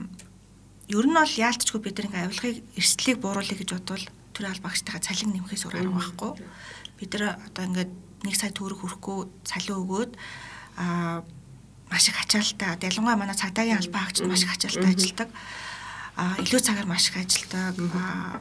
[0.87, 4.05] ер нь бол яалтчгүй бид нэг авилгыг эрсдлийг бууруулъя гэж бодвол
[4.37, 6.31] төрийн аль багштайгаа цалин нэмэхээс өөр арга байхгүй.
[7.01, 10.11] Бид нар одоо ингээд нэг сая төгрөг хүрэхгүй цалин өгөөд
[10.77, 11.25] аа
[11.89, 12.77] маш их ачаалттай.
[12.85, 15.29] Ялангуяа манай цагдаагийн албан хаагч маш их ачаалттай ажилладаг.
[16.21, 17.81] Аа илүү цагаар маш их ажилладаг.
[17.81, 18.37] Аа нөгөө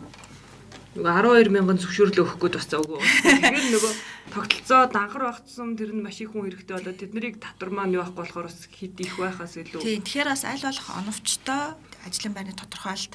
[0.96, 3.00] 12 мянган зөвшөөрлөө өгөх гээд бас заагүй.
[3.00, 3.92] Тэгэхээр нөгөө
[4.32, 8.24] тогтолцоо данхар багтсан тэр нь маш их хүн хэрэгтэй болоод тэднийг татвар маань юу байхгүй
[8.24, 9.80] болохоор бас хэд их байхаас илүү.
[9.85, 10.00] Тийм.
[10.00, 11.64] Тэгэхээр бас аль болох оновчтой
[12.09, 13.12] ажлын байрны тодорхойлт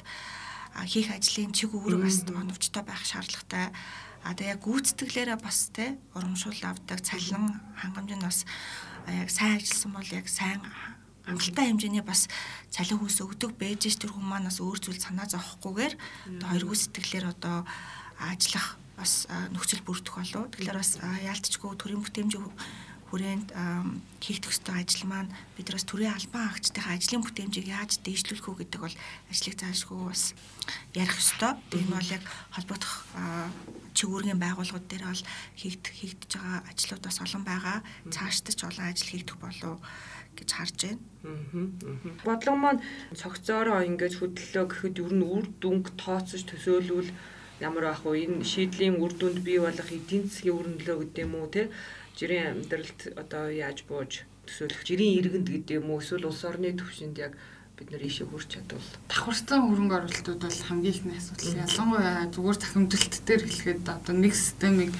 [0.86, 3.72] хийх ажлын чиг үүрэг бас оновчтой байх шаардлагатай.
[4.22, 8.46] А тэгээ яг гүйцэтгэлээрээ бас те урамшуул авдаг цалин хангамж нь бас
[9.10, 10.62] яг сайн ажилласан бол яг сайн
[11.26, 12.30] хангалттай хэмжээний бас
[12.70, 15.94] цалин хүйс өгдөг байж ш тэр хүмүүс маань бас өөр зүйл санаа зовхгүйгээр
[16.38, 17.66] одоо хоёр гүйцэтгэлээр одоо
[18.22, 20.50] ажиллах бас нөхцөл бүрдэх болов.
[20.54, 22.46] Тэгэхээр бас яалтчгүй төрийн бүтээмжийн
[23.12, 23.52] хүрээнд
[24.24, 25.28] хийх төстэй ажил маань
[25.60, 28.96] биднээс төрийн албан агчдын ажлын бүтээмжийг яаж дэвшлүүлэх үү гэдэг бол
[29.28, 30.32] ажлыг заашгүй бас
[30.96, 31.52] ярих ёстой.
[31.76, 32.24] Энэ бол яг
[32.56, 32.94] холбогдох
[33.92, 35.24] чигүүргийн байгууллагууд дээр бол
[35.60, 37.78] хийгдэх хийгдэж байгаа ажлууд бас олон байгаа.
[38.08, 39.76] Цаашдаа ч олон ажил хийгдэх болов
[40.32, 41.04] гэж харж байна.
[42.24, 42.80] Бодлого маань
[43.12, 47.12] цогцоороо ингэж хөдлөлөө гэхэд ер нь үр дүнг тооцож төсөөлвөл
[47.60, 48.24] ямар байх вэ?
[48.24, 51.68] Энэ шийдлийн үр дүнд бий болох эдийн засгийн өрнөлөө гэдэг юм уу те?
[52.22, 55.98] Жирийн амьдралд одоо яаж бууж төсөөлөх жирийн иргэнд гэдэг юм уу?
[55.98, 57.34] Эсвэл улс орны түвшинд яг
[57.74, 61.66] бид нар ийшээ хүрч чадвал давхарцсан хөрөнгө оруулалтууд бол хамгийн ихний асуудал.
[61.66, 64.94] Ялангуяа зүгээр захимдалт дээр хэлэхэд одоо нэг системийг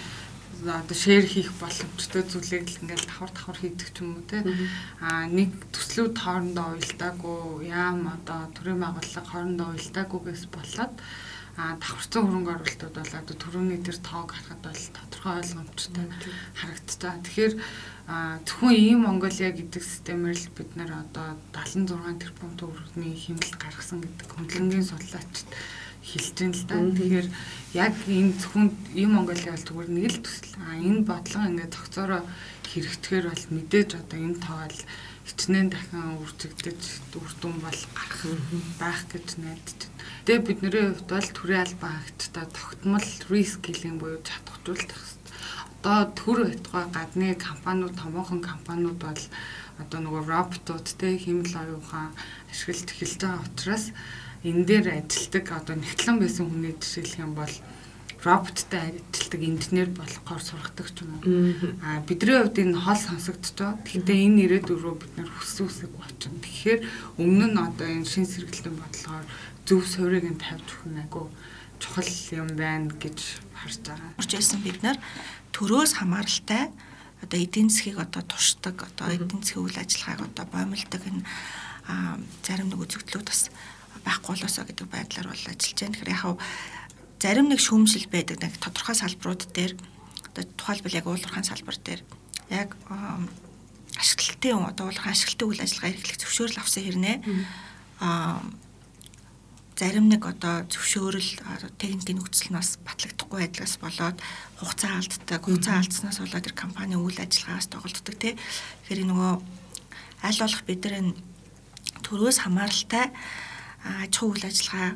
[0.67, 4.43] одоо шеэр хийх боломжтой зүйлийг л ингээл давхар давхар хийдэг ч юм уу те
[4.99, 10.95] а нэг төслүүд хоорондоо уялдаагүй яам одоо төрийн байгууллага хоорондоо уялдаагүйгээс болоод
[11.57, 16.07] давхарцсан хөрөнгө оруулалтууд бол одоо төрөний тэр тоог харахад бол тодорхой ойлгомжтой
[16.57, 17.15] харагддаг.
[17.29, 17.55] Тэгэхээр
[18.49, 24.29] зөвхөн ийм Монголиа гэдэг системээр л бид нэр одоо 76 тэрбум төгрөгийн хэмнэлт гаргасан гэдэг
[24.33, 25.49] хөндлөнгийн судлаачид
[26.03, 26.77] хэлж байна л да.
[26.99, 27.29] Тэгэхээр
[27.77, 30.57] яг энэ зөвхөн ийм Монголиа бол зүгээр нэг л төсөл.
[30.67, 32.23] А энэ бодлого ингээд цогцоороо
[32.73, 34.79] хэрэгтгэхээр бол мэдээж одоо энэ тоол
[35.29, 36.81] хичнээн дахин үржигдэж
[37.15, 38.23] үр дүн бол гарах
[38.81, 39.92] байх гэж найдаж.
[40.23, 45.27] Тэгээ бидний хувьд бол төрийн албан агттай тогтмол рескилинг буюу чадхжуулах хэрэгтэй.
[45.83, 49.23] Одоо төр байтугай гадны компаниуд томоохон компаниуд бол
[49.83, 52.15] одоо нөгөө роботууд те хэмэл оюухан
[52.55, 53.85] ашиглаж эхэлж байгаа учраас
[54.47, 57.55] энэ дээр ажилтдаг одоо нэгтлэн байсан хүний жишээлх юм бол
[58.23, 61.75] роботтай ажилтдаг инженер болохоор сургадаг ч юм уу.
[61.83, 63.79] Аа бидний хувьд энэ хол байгаа.
[63.83, 66.39] Гэхдээ энэ ирээдүйн рүү бид нар хүссэн үсэг болчихно.
[66.39, 66.81] Тэгэхээр
[67.19, 69.27] өмнө нь одоо энэ шин сэргэлтийн бодлогоор
[69.67, 71.31] зөв суурийг нь тавьж өгөх нь айгу
[71.83, 73.19] чухал юм байна гэж
[73.59, 74.15] харж байгаа.
[74.19, 74.99] Урж ирсэн бид нар
[75.51, 76.71] төрөөс хамааралтай
[77.23, 81.27] одоо эдийн засгийг одоо тушдаг одоо эдийн засгийн үйл ажиллагааг одоо боомлдог энэ
[82.47, 83.51] зарим нэг үзэгдлүүд бас
[84.07, 85.95] байхгүй болоосоо гэдэг байдлаар бол ажиллаж байна.
[85.95, 86.39] Тэгэхээр яг
[87.23, 89.79] зарим нэг шүүмжил байдаг нэг тодорхой салбарууд дээр
[90.35, 92.03] одоо тухайлбал яг уулуурхайн салбар дээр
[92.51, 92.75] яг
[93.95, 97.17] ашиглалтын одоо уулуурхайн ашиглалтын үйл ажиллагаа эрхлэх зөвшөөрөл авсан хэрнээ
[98.03, 98.43] а
[99.79, 101.31] зарим нэг одоо зөвшөөрөл
[101.79, 104.19] техникийн нөхцөл нь бас батлагдахгүй байдлаас болоод
[104.59, 105.43] хугацаа алддаг.
[105.43, 108.35] Хугацаа алдснаас болоод тэр компани үйл ажиллагаагаас тоглолтдог тий.
[108.35, 109.33] Тэгэхээр нөгөө
[110.23, 110.97] аль болох бид нар
[112.05, 113.11] төрөөс хамааралтай
[113.83, 114.91] аж ахуй үйл ажиллагаа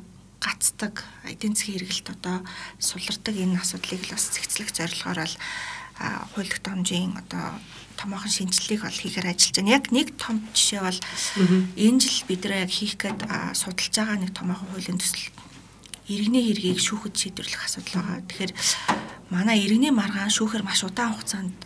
[0.46, 2.46] гацдаг эдийн засгийн хэрэгэлт одоо
[2.78, 5.34] сулардаг энэ асуудлыг л бас зэгцлэх зорилгоор л
[6.32, 7.58] хууль тогтоомжийн одоо
[7.98, 9.74] томоохон шинжилгээг бол хийхээр ажиллаж байна.
[9.74, 11.00] Яг нэг том жишээ бол
[11.74, 13.20] энэ жил бид нэр яг хийх гээд
[13.56, 15.32] судалж байгаа нэг томоохон хуулийн төсөл
[16.06, 18.22] иргэний хэргийг шүүхэд шийдвэрлэх асуудал байгаа.
[18.28, 18.52] Тэгэхээр
[19.32, 21.56] манай иргэний маргаан шүүхээр маш удаан хугацаанд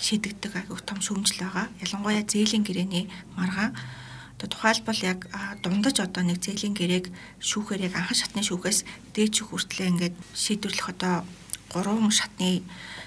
[0.00, 1.66] шийдэгдэг айгүй том шүүмжил байгаа.
[1.82, 3.74] Ялангуяа зээлийн гэрээний маргаан
[4.36, 5.20] Одоо тухайлбал яг
[5.64, 7.08] дундаж одоо нэг зээлийн гэрээг
[7.40, 8.84] шүүхээр яг анхан шатны шүүхээс
[9.16, 11.24] дээд шүүх хүртлээ ингээд шийдвэрлэх одоо
[11.72, 12.60] гурван шатны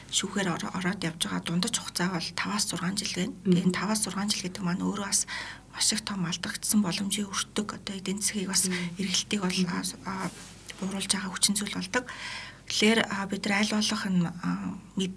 [0.10, 3.38] шүүхээр ороод явж байгаа дундаж хугацаа бол 5-аас 6 жил байна.
[3.46, 5.30] Тэгээд 5-аас 6 жил гэдэг маань өөрөө бас
[5.70, 8.65] маш их том алдагдсан боломжийн өртөг одоо эдийн засгийг бас
[8.98, 9.60] эргэлтийг бол
[10.82, 12.10] бууруулж байгаа хүчин зүйл болдог.
[12.68, 14.26] Тэгэхээр бид нар аль болох нь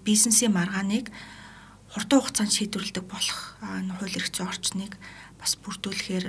[0.05, 1.09] бизнесийн маргааныг
[1.93, 4.93] хурдан хугацаанд шийдвэрлэдэг болох хууль эрх зүйн орчныг
[5.43, 6.25] бас бүрдүүлэхээр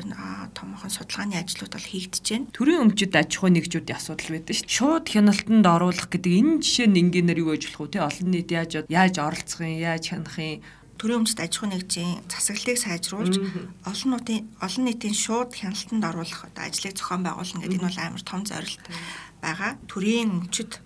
[0.58, 2.50] томоохон судалгааны ажлууд бол хийгдэж байна.
[2.50, 4.74] Төрийн өмчөд аж ахуй нэгжүүдийн асуудал байдаг шүү.
[4.74, 8.02] Шууд хяналтанд оруулах гэдэг энэ жишээ нь энгийнээр юу гэж болох вэ?
[8.02, 10.66] Олон нийт яаж яаж оролцох юм, яаж хянах юм?
[10.98, 13.34] төрийн өмчт аж ахуй нэгжийн засаглалыг сайжруулж
[13.82, 18.22] олон нийтийн олон нийтийн шууд хяналтанд оруулах одоо ажлыг зохион байгуулна гэдэг энэ бол амар
[18.22, 18.84] том зорилт
[19.42, 19.74] байгаа.
[19.90, 20.78] Төрийн өмчт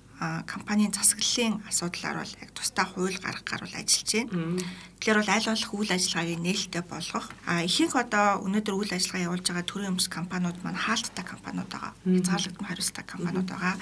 [0.49, 2.48] компанийн засаглалын асуудлаар бол яг
[2.79, 4.62] тусдаа хууль гаргах гаруул ажиллаж байна.
[5.03, 7.27] Тэгэхээр бол аль болох үйл ажиллагааг нээлттэй болгох.
[7.47, 11.93] А ихэнх одоо өнөөдөр үйл ажиллагаа явуулж байгаа төрийн өмс компаниуд маань хаалттай компаниуд байгаа.
[12.07, 13.75] Хязгаарлагдсан хариуцлага компаниуд байгаа.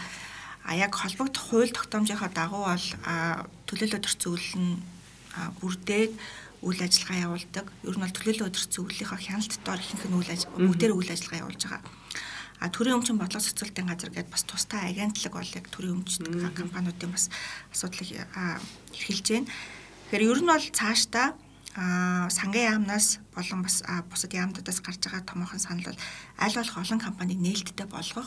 [0.65, 2.87] А яг холбогдох хууль тогтоомжийнхаа дагуу бол
[3.69, 4.81] төлөөлөл өдөрт зөвлөл нь
[5.61, 6.13] бүрдээд
[6.65, 7.67] үйл ажиллагаа явуулдаг.
[7.85, 11.43] Ер нь бол төлөөлөл өдөрт зөвлөлийнхаа хяналтд дор ихэнх нь үйл ажиллагаа бүгдээр үйл ажиллагаа
[11.45, 11.83] явуулж байгаа.
[12.61, 16.25] А төрийн өмчийн бодлого цэцгэлтийн газар гэдээ бас тустай агентлаг бол яг төрийн өмчт
[16.57, 17.29] компаниудын бас
[17.73, 19.51] асуудлыг эрхэлж байна.
[20.09, 21.37] Тэгэхээр ер нь бол цаашдаа
[21.77, 26.01] сангийн яамнаас болон бас бусад яамдуудаас гарч байгаа томоохон санал бол
[26.41, 28.25] аль болох олон компаниг нээлттэй болгох,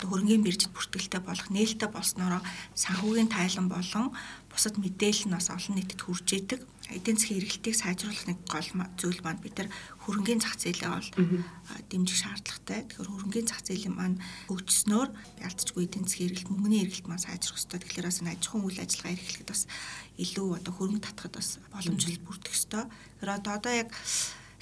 [0.00, 2.40] хөрөнгөний биржид бүртгэлтэй болгох, нээлттэй болсноороо
[2.72, 4.16] санхүүгийн тайлан болон
[4.48, 6.60] бусад мэдээлэл нь бас олон нийтэд хүрч идэг.
[6.88, 9.68] Эдийн засгийн эргэлтийг сайжруулах нэг гол зүйл маань бид нар
[10.06, 11.10] хөрөнгөний зах зээлээ бол
[11.90, 12.86] дэмжих шаардлагатай.
[12.86, 15.08] Тэгэхээр хөрөнгөний зах зээлийн маань хөгжснөөр
[15.42, 17.82] ялцчгүй эдийн засгийн эргэлт, мөнгөний эргэлт маань сайжрах ёстой.
[17.82, 19.62] Тэгэхээр бас аж ахуйн үйл ажиллагаа эрхлэхэд бас
[20.14, 22.84] илүү одоо хөрөнгө татахад бас боломжтой бүрдэх ёстой.
[22.86, 23.90] Тэгэхээр одоо яг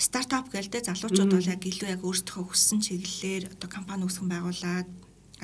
[0.00, 4.88] стартап гэлдэ залуучууд бол яг илүү яг өөрсдийнхөө хүссэн чиглэлээр одоо компани үүсгэн байгуулад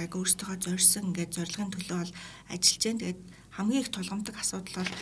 [0.01, 2.13] яг өөрсдийнхөө зорьсон ингээд зорилгын төлөө бол
[2.51, 3.01] ажиллаж байна.
[3.05, 3.21] Тэгээд
[3.55, 4.93] хамгийн их тулгамдаг асуудал бол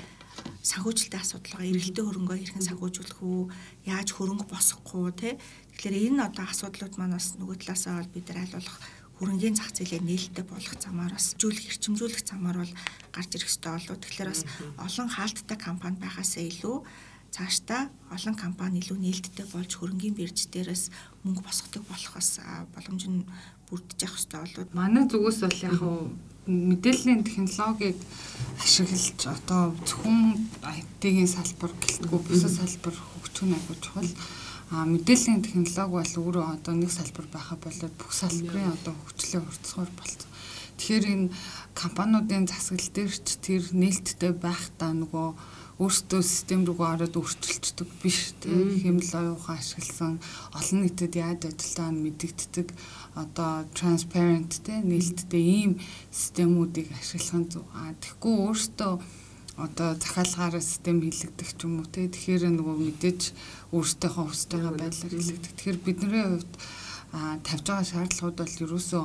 [0.62, 1.72] санхүүжилтийн асуудал байгаа.
[1.72, 3.42] Эргэлтийн хөрөнгөө хэрхэн санхүүжүүлэх үү?
[3.88, 5.31] Яаж хөрөнгө босгохгүй те?
[5.74, 8.77] Тэгэхээр энэ одоо асуудлууд маань бас нөгөө талаасаа бол бид нар аль болох
[9.18, 12.74] хөрөнгөний зах зээлээ нээлттэй болгох замаар бас зүйлх эрчимжүүлэх замаар бол
[13.11, 13.98] гарч ирэх ёстой болов.
[13.98, 14.42] Тэгэхээр бас
[14.79, 16.77] олон хаалттай компани байхаасаа илүү
[17.35, 20.85] цаашдаа олон компани илүү нээлттэй болж хөрөнгөний бирж дээрээс
[21.27, 22.38] мөнгө босгодог болох бас
[22.72, 23.27] боломж нь
[23.68, 24.66] бүрдэж явах ёстой болов.
[24.72, 25.79] Манай зүгээс бол яг
[26.49, 27.97] мэдээллийн технологиг
[28.65, 34.13] ашиглаж одоо зөвхөн IT-ийн салбар гэлтгүй бусад салбар хөгжих нь айгүй чухал.
[34.73, 39.91] А мэдээллийн технологи бол өөрөө одоо нэг салбар байхаа болоод бүх салбарын одоо хөгжлөө хурцгаар
[39.93, 40.31] болцсон.
[40.81, 41.33] Тэгэхээр энэ
[41.77, 45.29] компаниудын засаглал дээр ч тэр нээлттэй байх та нөгөө
[45.79, 50.19] өөрсдөө систем рүүгээ ороод өөрчилчдөг биш тийм хэмэл оюухан ашигласан.
[50.59, 52.69] Олон нийтэд яаж ажилтаа мэдэгддэг.
[53.14, 55.73] Одоо transparent те нээлттэй ийм
[56.11, 57.64] системүүдийг ашиглах нь зөв.
[57.79, 58.93] А тэгэхгүй өөртөө
[59.59, 62.11] одоо захиалгаараа систем хилэгдэх ч юм уу те.
[62.11, 63.21] Тэгэхээр нөгөө мэдээж
[63.71, 65.55] өөртөөхөө хүсэж байгаа байдлаар хилэгдэх.
[65.55, 66.53] Тэгэхээр бидний хувьд
[67.47, 69.05] тавьж байгаа шаардлагууд бол ерөөсөө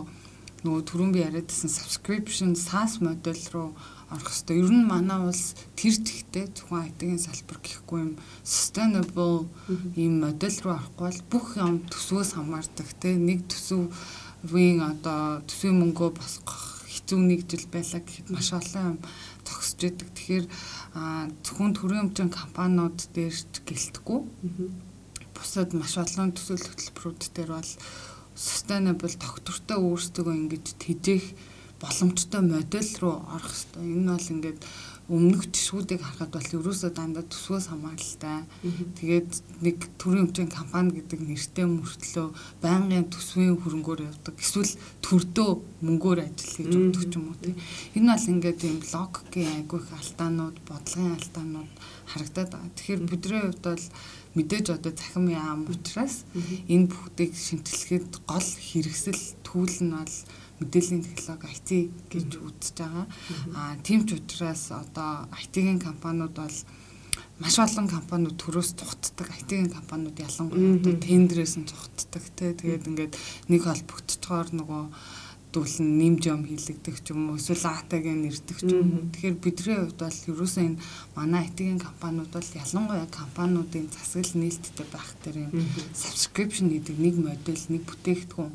[0.65, 3.75] нөгөө түрүүн би яриадсэн subscription SaaS модель руу
[4.13, 4.61] орох хэрэгтэй.
[4.61, 8.13] Ер нь манай улс тэр зэгтээ зөвхөн IT-ийн салбар гэхгүй юм
[8.45, 9.49] sustainable
[9.97, 16.09] ийм модель руу орохгүй бол бүх юм төсвөөс хамаардаг те нэг төсвийн одоо төсвийн мөнгөө
[16.13, 18.99] босгох хэцүү нэг жил байлаа гэхэд маш олон юм
[19.43, 20.09] зогсож идэг.
[20.13, 20.45] Тэгэхээр
[21.43, 23.35] зөвхөн төрийн өмчийн компаниуд дээр
[23.67, 24.19] гэлтэхгүй.
[25.35, 27.71] Бусад маш олон төсөөлөх хөтөлбөрүүд дээр бол
[28.33, 31.25] sustainable тогтвортой өөрсдөө ингэж тэжээх
[31.83, 33.83] боломжтой модель руу орох хэрэгтэй.
[33.83, 34.59] Энэ бол ингээд
[35.11, 38.47] өмнөх жишгүүдийг харахад бол ерөөсөө дандаа төсвөөс хамааралтай.
[38.95, 42.27] Тэгээд нэг төрийн өмчийн компани гэдэг нэртэй мөртлөө
[42.63, 44.35] байнгын төсвийн хөрөнгөөр явдаг.
[44.39, 44.71] Эсвэл
[45.03, 45.51] төрдөө
[45.83, 47.59] мөнгөөр ажил хийж өгдөг ч юм уу тийм.
[47.99, 51.71] Энэ бол ингээд юм логикийн айгүйх алдаанууд, бодлогын алдаанууд
[52.07, 52.75] харагдаад байгаа.
[52.79, 53.85] Тэгэхээр бидний хувьд бол
[54.39, 56.23] мэдээж одоо захим яам учраас
[56.71, 60.15] энэ бүгдийг шинжилгээд гол хэрэгсэл түүл нь бол
[60.63, 61.69] мэдээллийн технологи IT
[62.09, 63.05] гэж үзэж байгаа.
[63.53, 66.57] Аа тийм ч учраас одоо IT-ийн компаниуд бол
[67.43, 72.55] маш олон компаниуд төрөөс цугтдаг IT-ийн компаниуд ялангуяа одоо тендерээс нь цугтдаг те.
[72.55, 73.13] Тэгээд ингээд
[73.51, 74.83] нэг холбогдцохоор нөгөө
[75.53, 79.05] дүүлэн нэмж юм хийлэгдэх ч юм уу эсвэл атагийн нэрдэх ч юм уу.
[79.13, 80.81] Тэгэхээр бидний хувьд бол ерөөсөө энэ
[81.13, 85.51] манай IT-ийн компаниуд бол ялангуяа компаниудын засаглал нээлттэй байх дээр юм
[85.93, 88.51] subscription гэдэг нэг модель, нэг бүтээгдэхүүн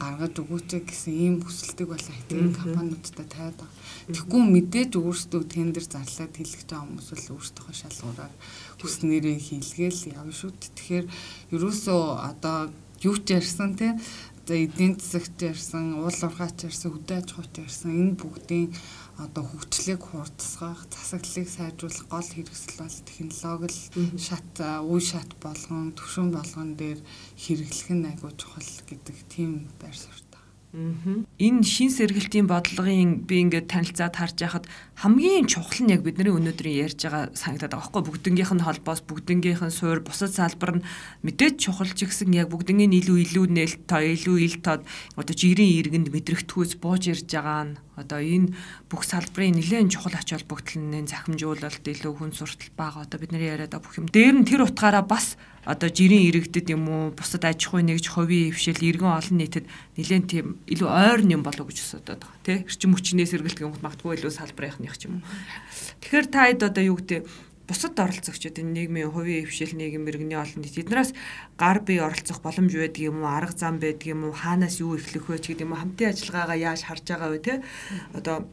[0.00, 3.78] гаргаж өгөөч гэсэн ийм хүсэлтийг бол IT компаниудтай тавиад байгаа.
[4.08, 8.34] Тэгэхгүй мэдээж өөрсдөө тендер зарлаад хэлэх байгаа хүмүүс бол өөрсдөө шалгуураар
[8.80, 10.72] хүснээрээ хийлгээл явна шүү дээ.
[10.76, 11.06] Тэгэхээр
[11.54, 12.58] ерөөсөө одоо
[13.04, 14.00] юу ч ярьсан те
[14.50, 18.66] эдийн засагт ярьсан, уул уурхаач ярьсан, хөдөө аж ахуйч ярьсан энэ бүгдийн
[19.24, 23.68] одоо хөгжлийг хурдсгах, засаглалыг сайжруулах гол хэрэгсэл бол технологи
[24.16, 24.50] шат,
[24.88, 27.00] үе шат болгон, төвшин болгон дээр
[27.36, 30.29] хэрэглэх нь айгуу чухал гэдэг тийм байр суурь
[30.70, 34.70] Энэ шин сэргэлтийн бодлогын би ингээд танилцаад харж байхад
[35.02, 39.66] хамгийн чухал нь яг бидний өнөөдрийн ярьж байгаа санагдаад байгаа байхгүй бүгднгийнх нь холбоос бүгднгийнх
[39.66, 40.86] нь суур бусад салбар нь
[41.26, 44.86] мэдээж чухал ч гэсэн яг бүгднгийн илүү илүү нээлт тоо илүү ил тод
[45.18, 47.78] одоо жирийн иргэнд мэдрэгтгүүц бууж ирж байгаа нь.
[47.98, 48.54] Одоо энэ
[48.86, 53.82] бүх салбарын нэлээд чухал ач холбогдлын захимжуулалт илүү хүн суртал бага одоо бидний яриад байгаа
[53.82, 54.06] бүх юм.
[54.06, 58.52] Дээр нь тэр утгаараа бас одоо жирийн иргэдэд юм уу бусад аж ахуй нэгж хувийн
[58.56, 63.28] хвшил иргэн олон нийтэд нэлээд тийм илүү ойр юм болов гэж асуудаг тий эрчим хүчний
[63.28, 65.28] сэргэлт гэмт магтгүй илүү салбарынхных ч юм уу.
[66.00, 67.28] Тэгэхээр та хэд одоо юу гэдэг
[67.70, 71.14] бусад оролцогчдод энэ нийгмийн хувийн хвшил нийгэм иргэний олон нийт эднээс
[71.54, 75.30] гар бие оролцох боломж байдаг юм уу арга зам байдаг юм уу хаанаас юу эхлэх
[75.30, 77.54] вэ ч гэдэг юм уу хамтын ажиллагаагаа яаж харж байгаа вэ те
[78.10, 78.50] одоо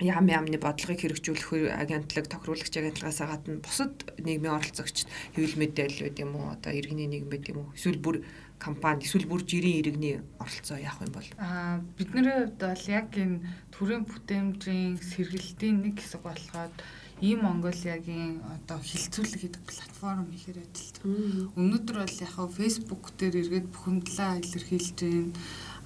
[0.00, 6.54] ям ямны бодлогыг хэрэгжүүлэх агентлаг тохируулагч агентлагаас гадна бусад нийгмийн оролцогчд хэвлэл мэдээлэлүүд юм уу?
[6.56, 7.74] Одоо иргэний нийгэм байд юм уу?
[7.76, 8.24] Эсвэл бүр
[8.58, 11.28] компани эсвэл бүр жирийн иргэний оролцоо яах юм бол?
[11.38, 16.74] Аа бидний хувьд бол яг энэ төрийн бүтээмжийн сэргэлтийн нэг хэсэг болоход
[17.22, 21.54] ийм Монголиагийн одоо хилцүүлэг гэдэг платформ ихээр ажиллаж байна.
[21.54, 25.30] Өнөөдөр бол яг хаа Facebook дээр эргээд бүхэмдлээ илэрхийлж байна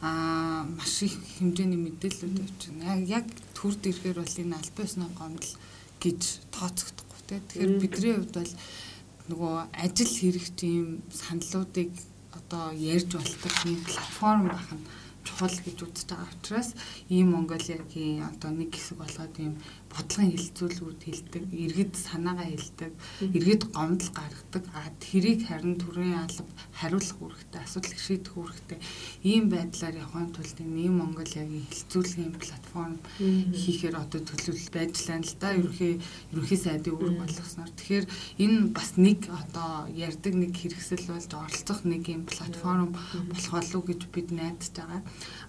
[0.01, 3.05] а маш их хэмжээний мэдээлэлүүд явж байна.
[3.05, 5.55] Яг төрд ирэхээр бол энэ аль биесны гомдол
[6.01, 6.20] гэж
[6.57, 7.40] тооцогдохгүй тий.
[7.40, 8.55] Тэгэхээр бидний хувьд бол
[9.29, 11.92] нөгөө ажил хэрэгт ийм саналуудыг
[12.38, 14.85] одоо ярьж болдог ийм платформ байх нь
[15.27, 16.70] чухал гэж үзэж байгаа учраас
[17.11, 19.55] ийм Монголиагийн одоо нэг хэсэг болгоод ийм
[19.92, 22.92] бодлогын хилцүүлгүүд хэлдэг, иргэд санаагаа хэлдэг,
[23.37, 24.64] иргэд гомдол гаргадаг.
[24.77, 28.79] А тэрийг харин төрийн алба хариулах үүрэгтэй, асуудлыг шийдэх үүрэгтэй
[29.25, 35.49] ийм байдлаар явахын тулд ийм Монголиагийн хилцүүлгийн платформ хийхээр одоо төлөвлөл байж лаа л да.
[35.57, 35.94] Ерөнхий
[36.33, 37.70] ерөнхий сайдын үүрэг болгосноор.
[37.72, 38.07] Тэгэхээр
[38.44, 44.01] энэ бас нэг одоо ярддаг нэг хэрэгсэл болж оролцох нэг ийм платформ болох болов гэж
[44.12, 45.03] бид найдаж байгаа.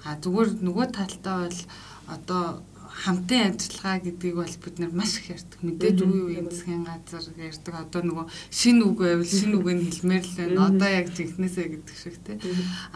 [0.05, 1.61] А зүгээр нөгөө талдаа бол
[2.07, 2.63] одоо
[2.97, 5.59] хамтын ажиллагаа гэдгийг бол бид нар маш их ярьдаг.
[5.61, 7.73] Мэдээж үе үеийн засгийн газар ярьдаг.
[7.77, 10.65] Одоо нөгөө шин үг байвал шин үгийг хэлмээр л байна.
[10.65, 12.41] Одоо яг жинхнээсээ гэдэг шиг те.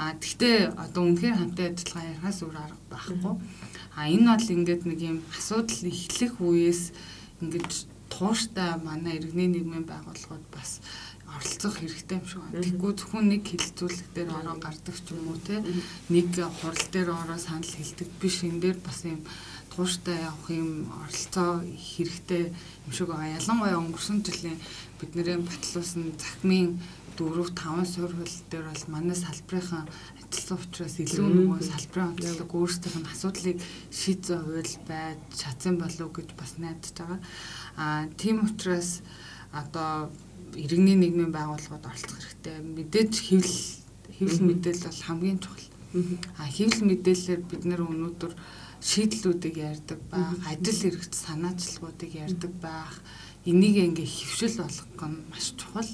[0.02, 3.34] А тэгтээ одоо үнэхээр хамтын ажиллагаа ярихаас өөр арга байхгүй.
[3.94, 6.84] А энэ бол ингээд нэг юм асуудал эхлэх үеэс
[7.46, 7.72] ингээд
[8.10, 10.82] тууштай манай иргэний нийгмийн байгууллагууд бас
[11.32, 12.64] оролцох хэрэгтэй юм шиг байна.
[12.66, 15.64] Тэгвэл зөвхөн нэг хилцүүлэг дээр ороо гардаг ч юм уу те.
[16.12, 18.44] Нэг хурал дээр ороо санал хэлдэг биш.
[18.44, 19.24] Энэ дээр бас юм
[19.72, 23.40] тууштай явах юм оролцоо хэрэгтэй юм шиг байгаа.
[23.40, 24.60] Ялангуяа өнгөрсөн жилийн
[25.00, 26.80] бидний батлуулсан захимын
[27.18, 29.86] 4 5 суурь хөл дээр бол манай салбарынхан
[30.20, 33.58] ажилласан учраас илүү нөгөө салбарын онцлог өөрсдийнх нь асуудлыг
[33.92, 37.20] шийдсэн хувил байж чадсан болов уу гэж бас найдаж байгаа.
[37.78, 39.02] Аа тийм учраас
[39.52, 40.10] одоо
[40.56, 42.58] иргэний нийгмийн байгууллагууд оролцох хэрэгтэй.
[42.64, 43.62] Мэдээж хэвлэл
[44.18, 45.68] хэвлэл мэдээлэл бол хамгийн чухал.
[46.40, 48.34] Аа хэвлэл мэдээлэлээр бид нэр өнөөдөр
[48.82, 52.98] шийдлүүдийг ярьдаг байх, ажил хэрэгт санаачлагуудыг ярьдаг байх,
[53.46, 55.90] энийг ингээ хөвшил болгох нь маш чухал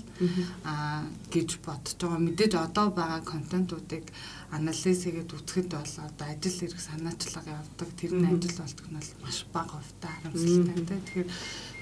[0.67, 2.19] аа гэж бодож байгаа.
[2.19, 4.04] Мэдээж одоо байгаа контентуудыг
[4.52, 7.89] анализ хийгээд үзэхэд бол одоо ажил хэрэг санаачлага явдаг.
[7.95, 11.00] Тэр нь ажил болтох нь бол маш бага хувьтай харамсалтай.
[11.08, 11.30] Тэгэхээр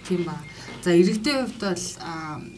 [0.07, 0.37] тийм ба.
[0.85, 1.85] За иргэдийн хувьд бол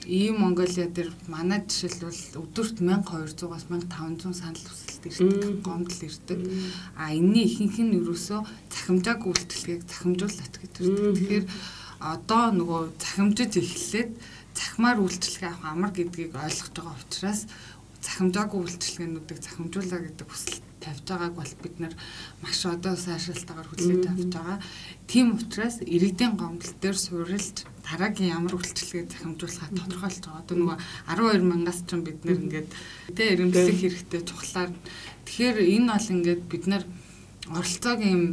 [0.05, 6.39] ийм Монголиа дээр манай жишээлбэл өдөрт 1200-аас 1500 санал хүсэлт ирдэг, гомдол ирдэг.
[6.99, 11.15] А энэний ихэнх нь ерөөсөө захимжааг үйлчлэгийг захимжуулалт гэж ирдэг.
[11.15, 11.45] Тэгэхээр
[12.03, 14.11] одоо нөгөө захимжиж эхлээд
[14.51, 17.41] захимаар үйлчлэгээ авах амар гэдгийг ойлгож байгаа учраас
[18.03, 21.93] захимжаагүй үйлчлэгээнүүдийг захимжуулаа гэдэг хүсэлт тавьж байгааг бол бид нар
[22.39, 24.59] маш одоо сайшаалтаагаар хүлээж авч байгаа.
[25.11, 30.43] Тийм учраас иргэдийн гомдол дээр суурилж дараагийн ямар үйлчлэгээ захимжуулахаа тодорхойлж байгаа.
[30.43, 30.77] Одоо нөгөө
[31.11, 32.69] 12 мянгаас ч бид нэр ингээд
[33.15, 34.71] тэ эрэмблэх хэрэгтэй чухлаар.
[35.27, 36.83] Тэгэхээр энэ бол ингээд бид нар
[37.51, 38.23] оролцоог юм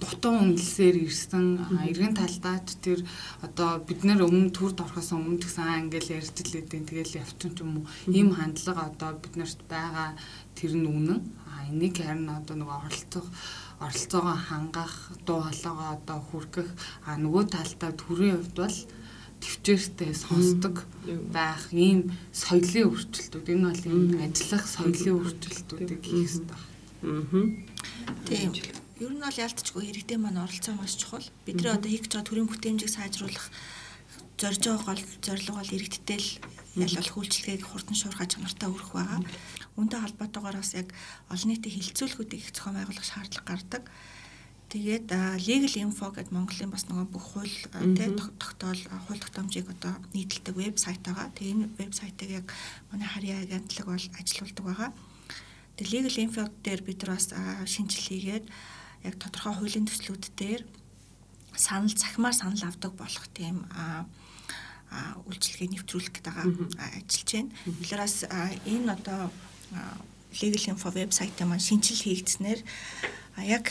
[0.00, 1.46] дутуу үнэлсээр ирсэн
[1.88, 3.00] эргэн талдаа ч тэр
[3.46, 7.72] одоо бид нэр өмнө төрд орохоос өмнө гэсэн ингээл ярьж лээдэн тэгэл явчин ч юм
[7.80, 7.88] уу.
[8.10, 10.18] Ийм хандлага одоо биднэрт байгаа
[10.58, 10.88] тэр нь.
[10.88, 11.20] Үнэн
[11.52, 13.26] а энийг харин одоо нөгөө оролцох
[13.84, 14.94] оролцоогоо хангах
[15.26, 16.68] дуу хоолойгоо одоо хүргэх
[17.06, 18.78] а нөгөө талдаа төрийн хувьд бол
[19.42, 20.76] төвчээртэй сонсдог
[21.36, 26.64] байх ийм соёлын өөрчлөлтүүд энэ бол ийм ажиллах соёлын өөрчлөлтүүдийг хийх хэрэгтэй байна.
[27.04, 27.44] Аа.
[28.24, 28.50] Тийм
[28.96, 31.28] Ер нь бол ялцчгүй иргэдийн маань оролцоо маш чухал.
[31.44, 33.52] Бидний одоо хийж байгаа төрийн бүтээмжийг сайжруулах
[34.36, 36.30] зорж байгаа гол зорилго бол иргэдтэй л
[36.76, 39.20] яль болох үйлчлэгийг хурдан шуурхай чанартай өргөх байгаа.
[39.80, 40.92] Үүнтэй холбоотойгоор бас яг
[41.32, 43.82] олон нийтийн хилцүүлгүүдийг их зохион байгуулах шаардлага гардаг.
[44.68, 45.08] Тэгээд
[45.40, 47.56] legal info гэдэг Монголын бас нөгөө бүх хууль
[47.96, 51.32] тий тогтоол хууль тогтоомжийг одоо нийтэлдэг вебсайт байгаа.
[51.32, 52.46] Тэгээ энэ вебсайтыг яг
[52.92, 54.90] манай харьяа агентлаг бол ажилуулдаг байгаа.
[55.80, 57.30] Тэгээ legal info дээр бид нар бас
[57.64, 58.44] шинжил хийгээд
[59.06, 60.62] яг тодорхой хуулийн төслүүд дээр
[61.56, 63.64] санал цахимаар санал авдаг болох тийм
[65.26, 67.50] үйлчлэгээ нэвтрүүлэх гэдэг ажиллаж байна.
[67.82, 68.16] Тэрээс
[68.64, 69.30] энэ одоо
[70.40, 72.60] Legal Info вебсайтаа маань шинжил хийгдснээр
[73.42, 73.66] яг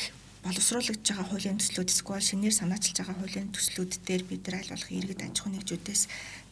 [0.45, 4.91] боловсруулагдж байгаа хуулийн төслүүд эсвэл шинээр санаачилж байгаа хуулийн төслүүд дээр бид нар аль болох
[4.93, 6.03] иргэд аж ахуйн нэгжүүдээс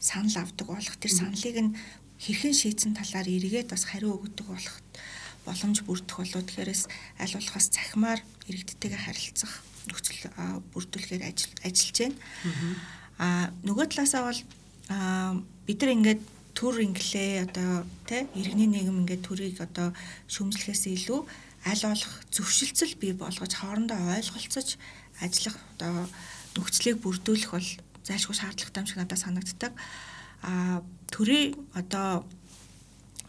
[0.01, 0.95] санал авдаг болох.
[0.97, 1.75] Тэр саналыг нь
[2.17, 4.77] хэрхэн шийдсэн талаар эргээд бас хариу өгдөг болох
[5.45, 6.71] боломж бүрдэх болоо тэгэхээр
[7.21, 9.53] аль болох бас цахимаар иргэдтэйгээ харилцах
[9.91, 10.31] нөхцөл
[10.73, 12.17] бүрдүүлэхээр ажиллаж байна.
[13.19, 14.41] Аа нөгөө талаасаа бол
[15.67, 16.21] бид нар ингээд
[16.53, 19.93] төр инглээ одоо тий иргэний нийгэм ингээд төрийг одоо
[20.29, 21.19] шөмжлөхээс илүү
[21.65, 24.77] аль болох зөвшөлтсөл бий болгож хоорондоо ойлголцож
[25.21, 26.09] ажиллах одоо
[26.57, 27.69] нөхцөлийг бүрдүүлэх бол
[28.05, 29.73] зайлшгүй шаардлагатай юм шиг надад санагддаг.
[30.43, 32.27] А төрийн одоо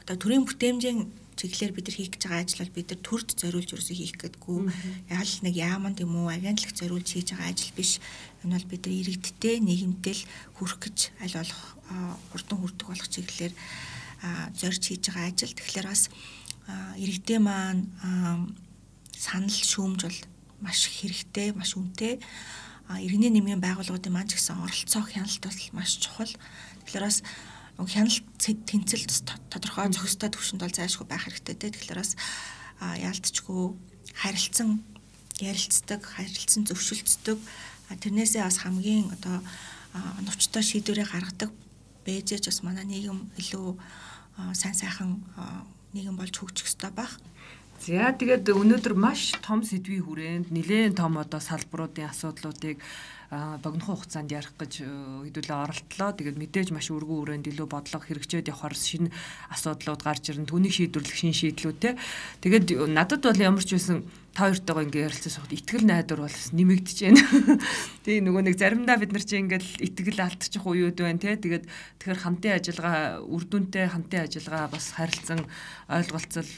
[0.02, 3.70] одоо төрийн бүтээмжийн чиглэлээр бид нар хийх гэж байгаа ажил бол бид нар төрд зориулж
[3.74, 4.58] ерөөсөө хийх гэдэггүй.
[5.10, 7.98] Яг л нэг яаманд юм уу агентлагт зориулж хийж байгаа ажил биш.
[8.46, 10.24] Энэ бол бид нар иргэдтэй нийгэмтэй л
[10.56, 11.62] хүрэх гэж аль болох
[12.30, 13.54] хурдан хүрдэг болох чиглэлээр
[14.54, 15.54] зорж хийж байгаа ажил.
[15.54, 16.02] Тэгэхээр бас
[16.96, 17.82] иргэдээ маань
[19.18, 20.20] санал шүүмж бол
[20.64, 22.22] маш хэрэгтэй, маш үнэтэй.
[23.00, 26.32] Иргэний нэмийн байгууллагуудын маань ч гэсэн оролцоо хяналт бас маш чухал.
[26.84, 27.18] Тэгэхээр бас
[27.78, 29.04] хяналт тэнцэл
[29.50, 31.70] тодорхой зохистой төвшөнд бол зайлшгүй байх хэрэгтэй те.
[31.74, 32.14] Тэгэхээр бас
[32.78, 33.74] яалтчгүй
[34.14, 34.82] харилцсан
[35.42, 37.38] ярилцдаг, харилцсан зөвшөлдсөн
[37.98, 39.42] тэрнээсээ бас хамгийн одоо
[40.22, 41.50] новчтой шийдвэрээ гаргадаг
[42.06, 43.74] бэжэж бас манай нийгэм илүү
[44.54, 45.22] сайн сайхан
[45.94, 47.18] нийгэм болж хөгжих ёстой байх.
[47.82, 52.78] За тэгээд өнөөдөр маш том сэдвийн хүрээнд нэлээд том одоо салбаруудын асуудлуудыг
[53.62, 54.72] богинохон хугацаанд ярих гэж
[55.26, 56.10] хэдүүлээ оролдлоо.
[56.14, 59.10] Тэгээд мэдээж маш өргөн хүрээнд илүү бодлого хэрэгжээд явахаар шинэ
[59.50, 60.46] асуудлууд гарч ирнэ.
[60.46, 61.98] Түүнийг шийдвэрлэх шинэ шийдлүүд те.
[62.44, 66.98] Тэгээд надад бол ямар ч байсан та хоёртойгоо ингээ ярилцсан сухад итгэл найдвар бол нэмэгдэж
[67.06, 67.22] байна.
[68.04, 71.38] Тэгээ нөгөө нэг заримдаа бид нар чи ингээл итгэл алдчих уууд байна те.
[71.38, 71.64] Тэгээд
[72.02, 75.46] тэгэхээр хамтын ажиллагаа үр дүнтэй хамтын ажиллагаа бас харилцан
[75.86, 76.50] ойлголцол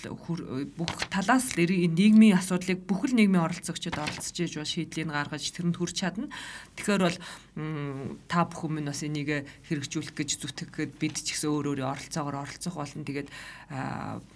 [0.72, 5.96] бүх талаас л нийгмийн асуудлыг бүхэл нийгмийн оролцогчдод оролцож иж бас шийдлийг гаргаж тэрэнд хүрч
[6.00, 6.32] чадна.
[6.80, 7.18] Тэгэхээр бол
[7.56, 12.76] та бүхэн минь бас энийг хэрэгжүүлэх гэж зүтгэхэд бид ч гэсэн өөр өөрийн оролцоогоор оролцох
[12.76, 13.00] болно.
[13.00, 13.32] Тэгээд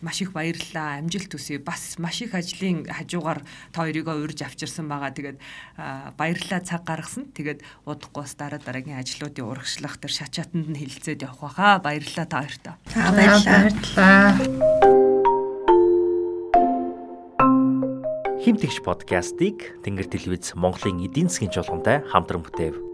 [0.00, 1.04] маш их баярлалаа.
[1.04, 1.60] Амжилт хүсье.
[1.60, 3.44] Бас маш их ажлын хажуугаар
[3.76, 5.12] та хоёрыгоо урьж авчирсан байгаа.
[5.12, 5.38] Тэгээд
[6.16, 7.28] баярлалаа цаг гаргасан.
[7.36, 11.84] Тэгээд удахгүй бас дараа дараагийн ажлуудын урагшлах төр шачаатанд нь хилцээд явах байхаа.
[11.84, 12.74] Баярлалаа та хоёртаа.
[12.88, 14.32] Баярлалаа.
[18.40, 22.89] Химтгч подкастыг Тэнгэр телевиз Монголын эдийн засгийн жолгонтой хамтран бүтээв.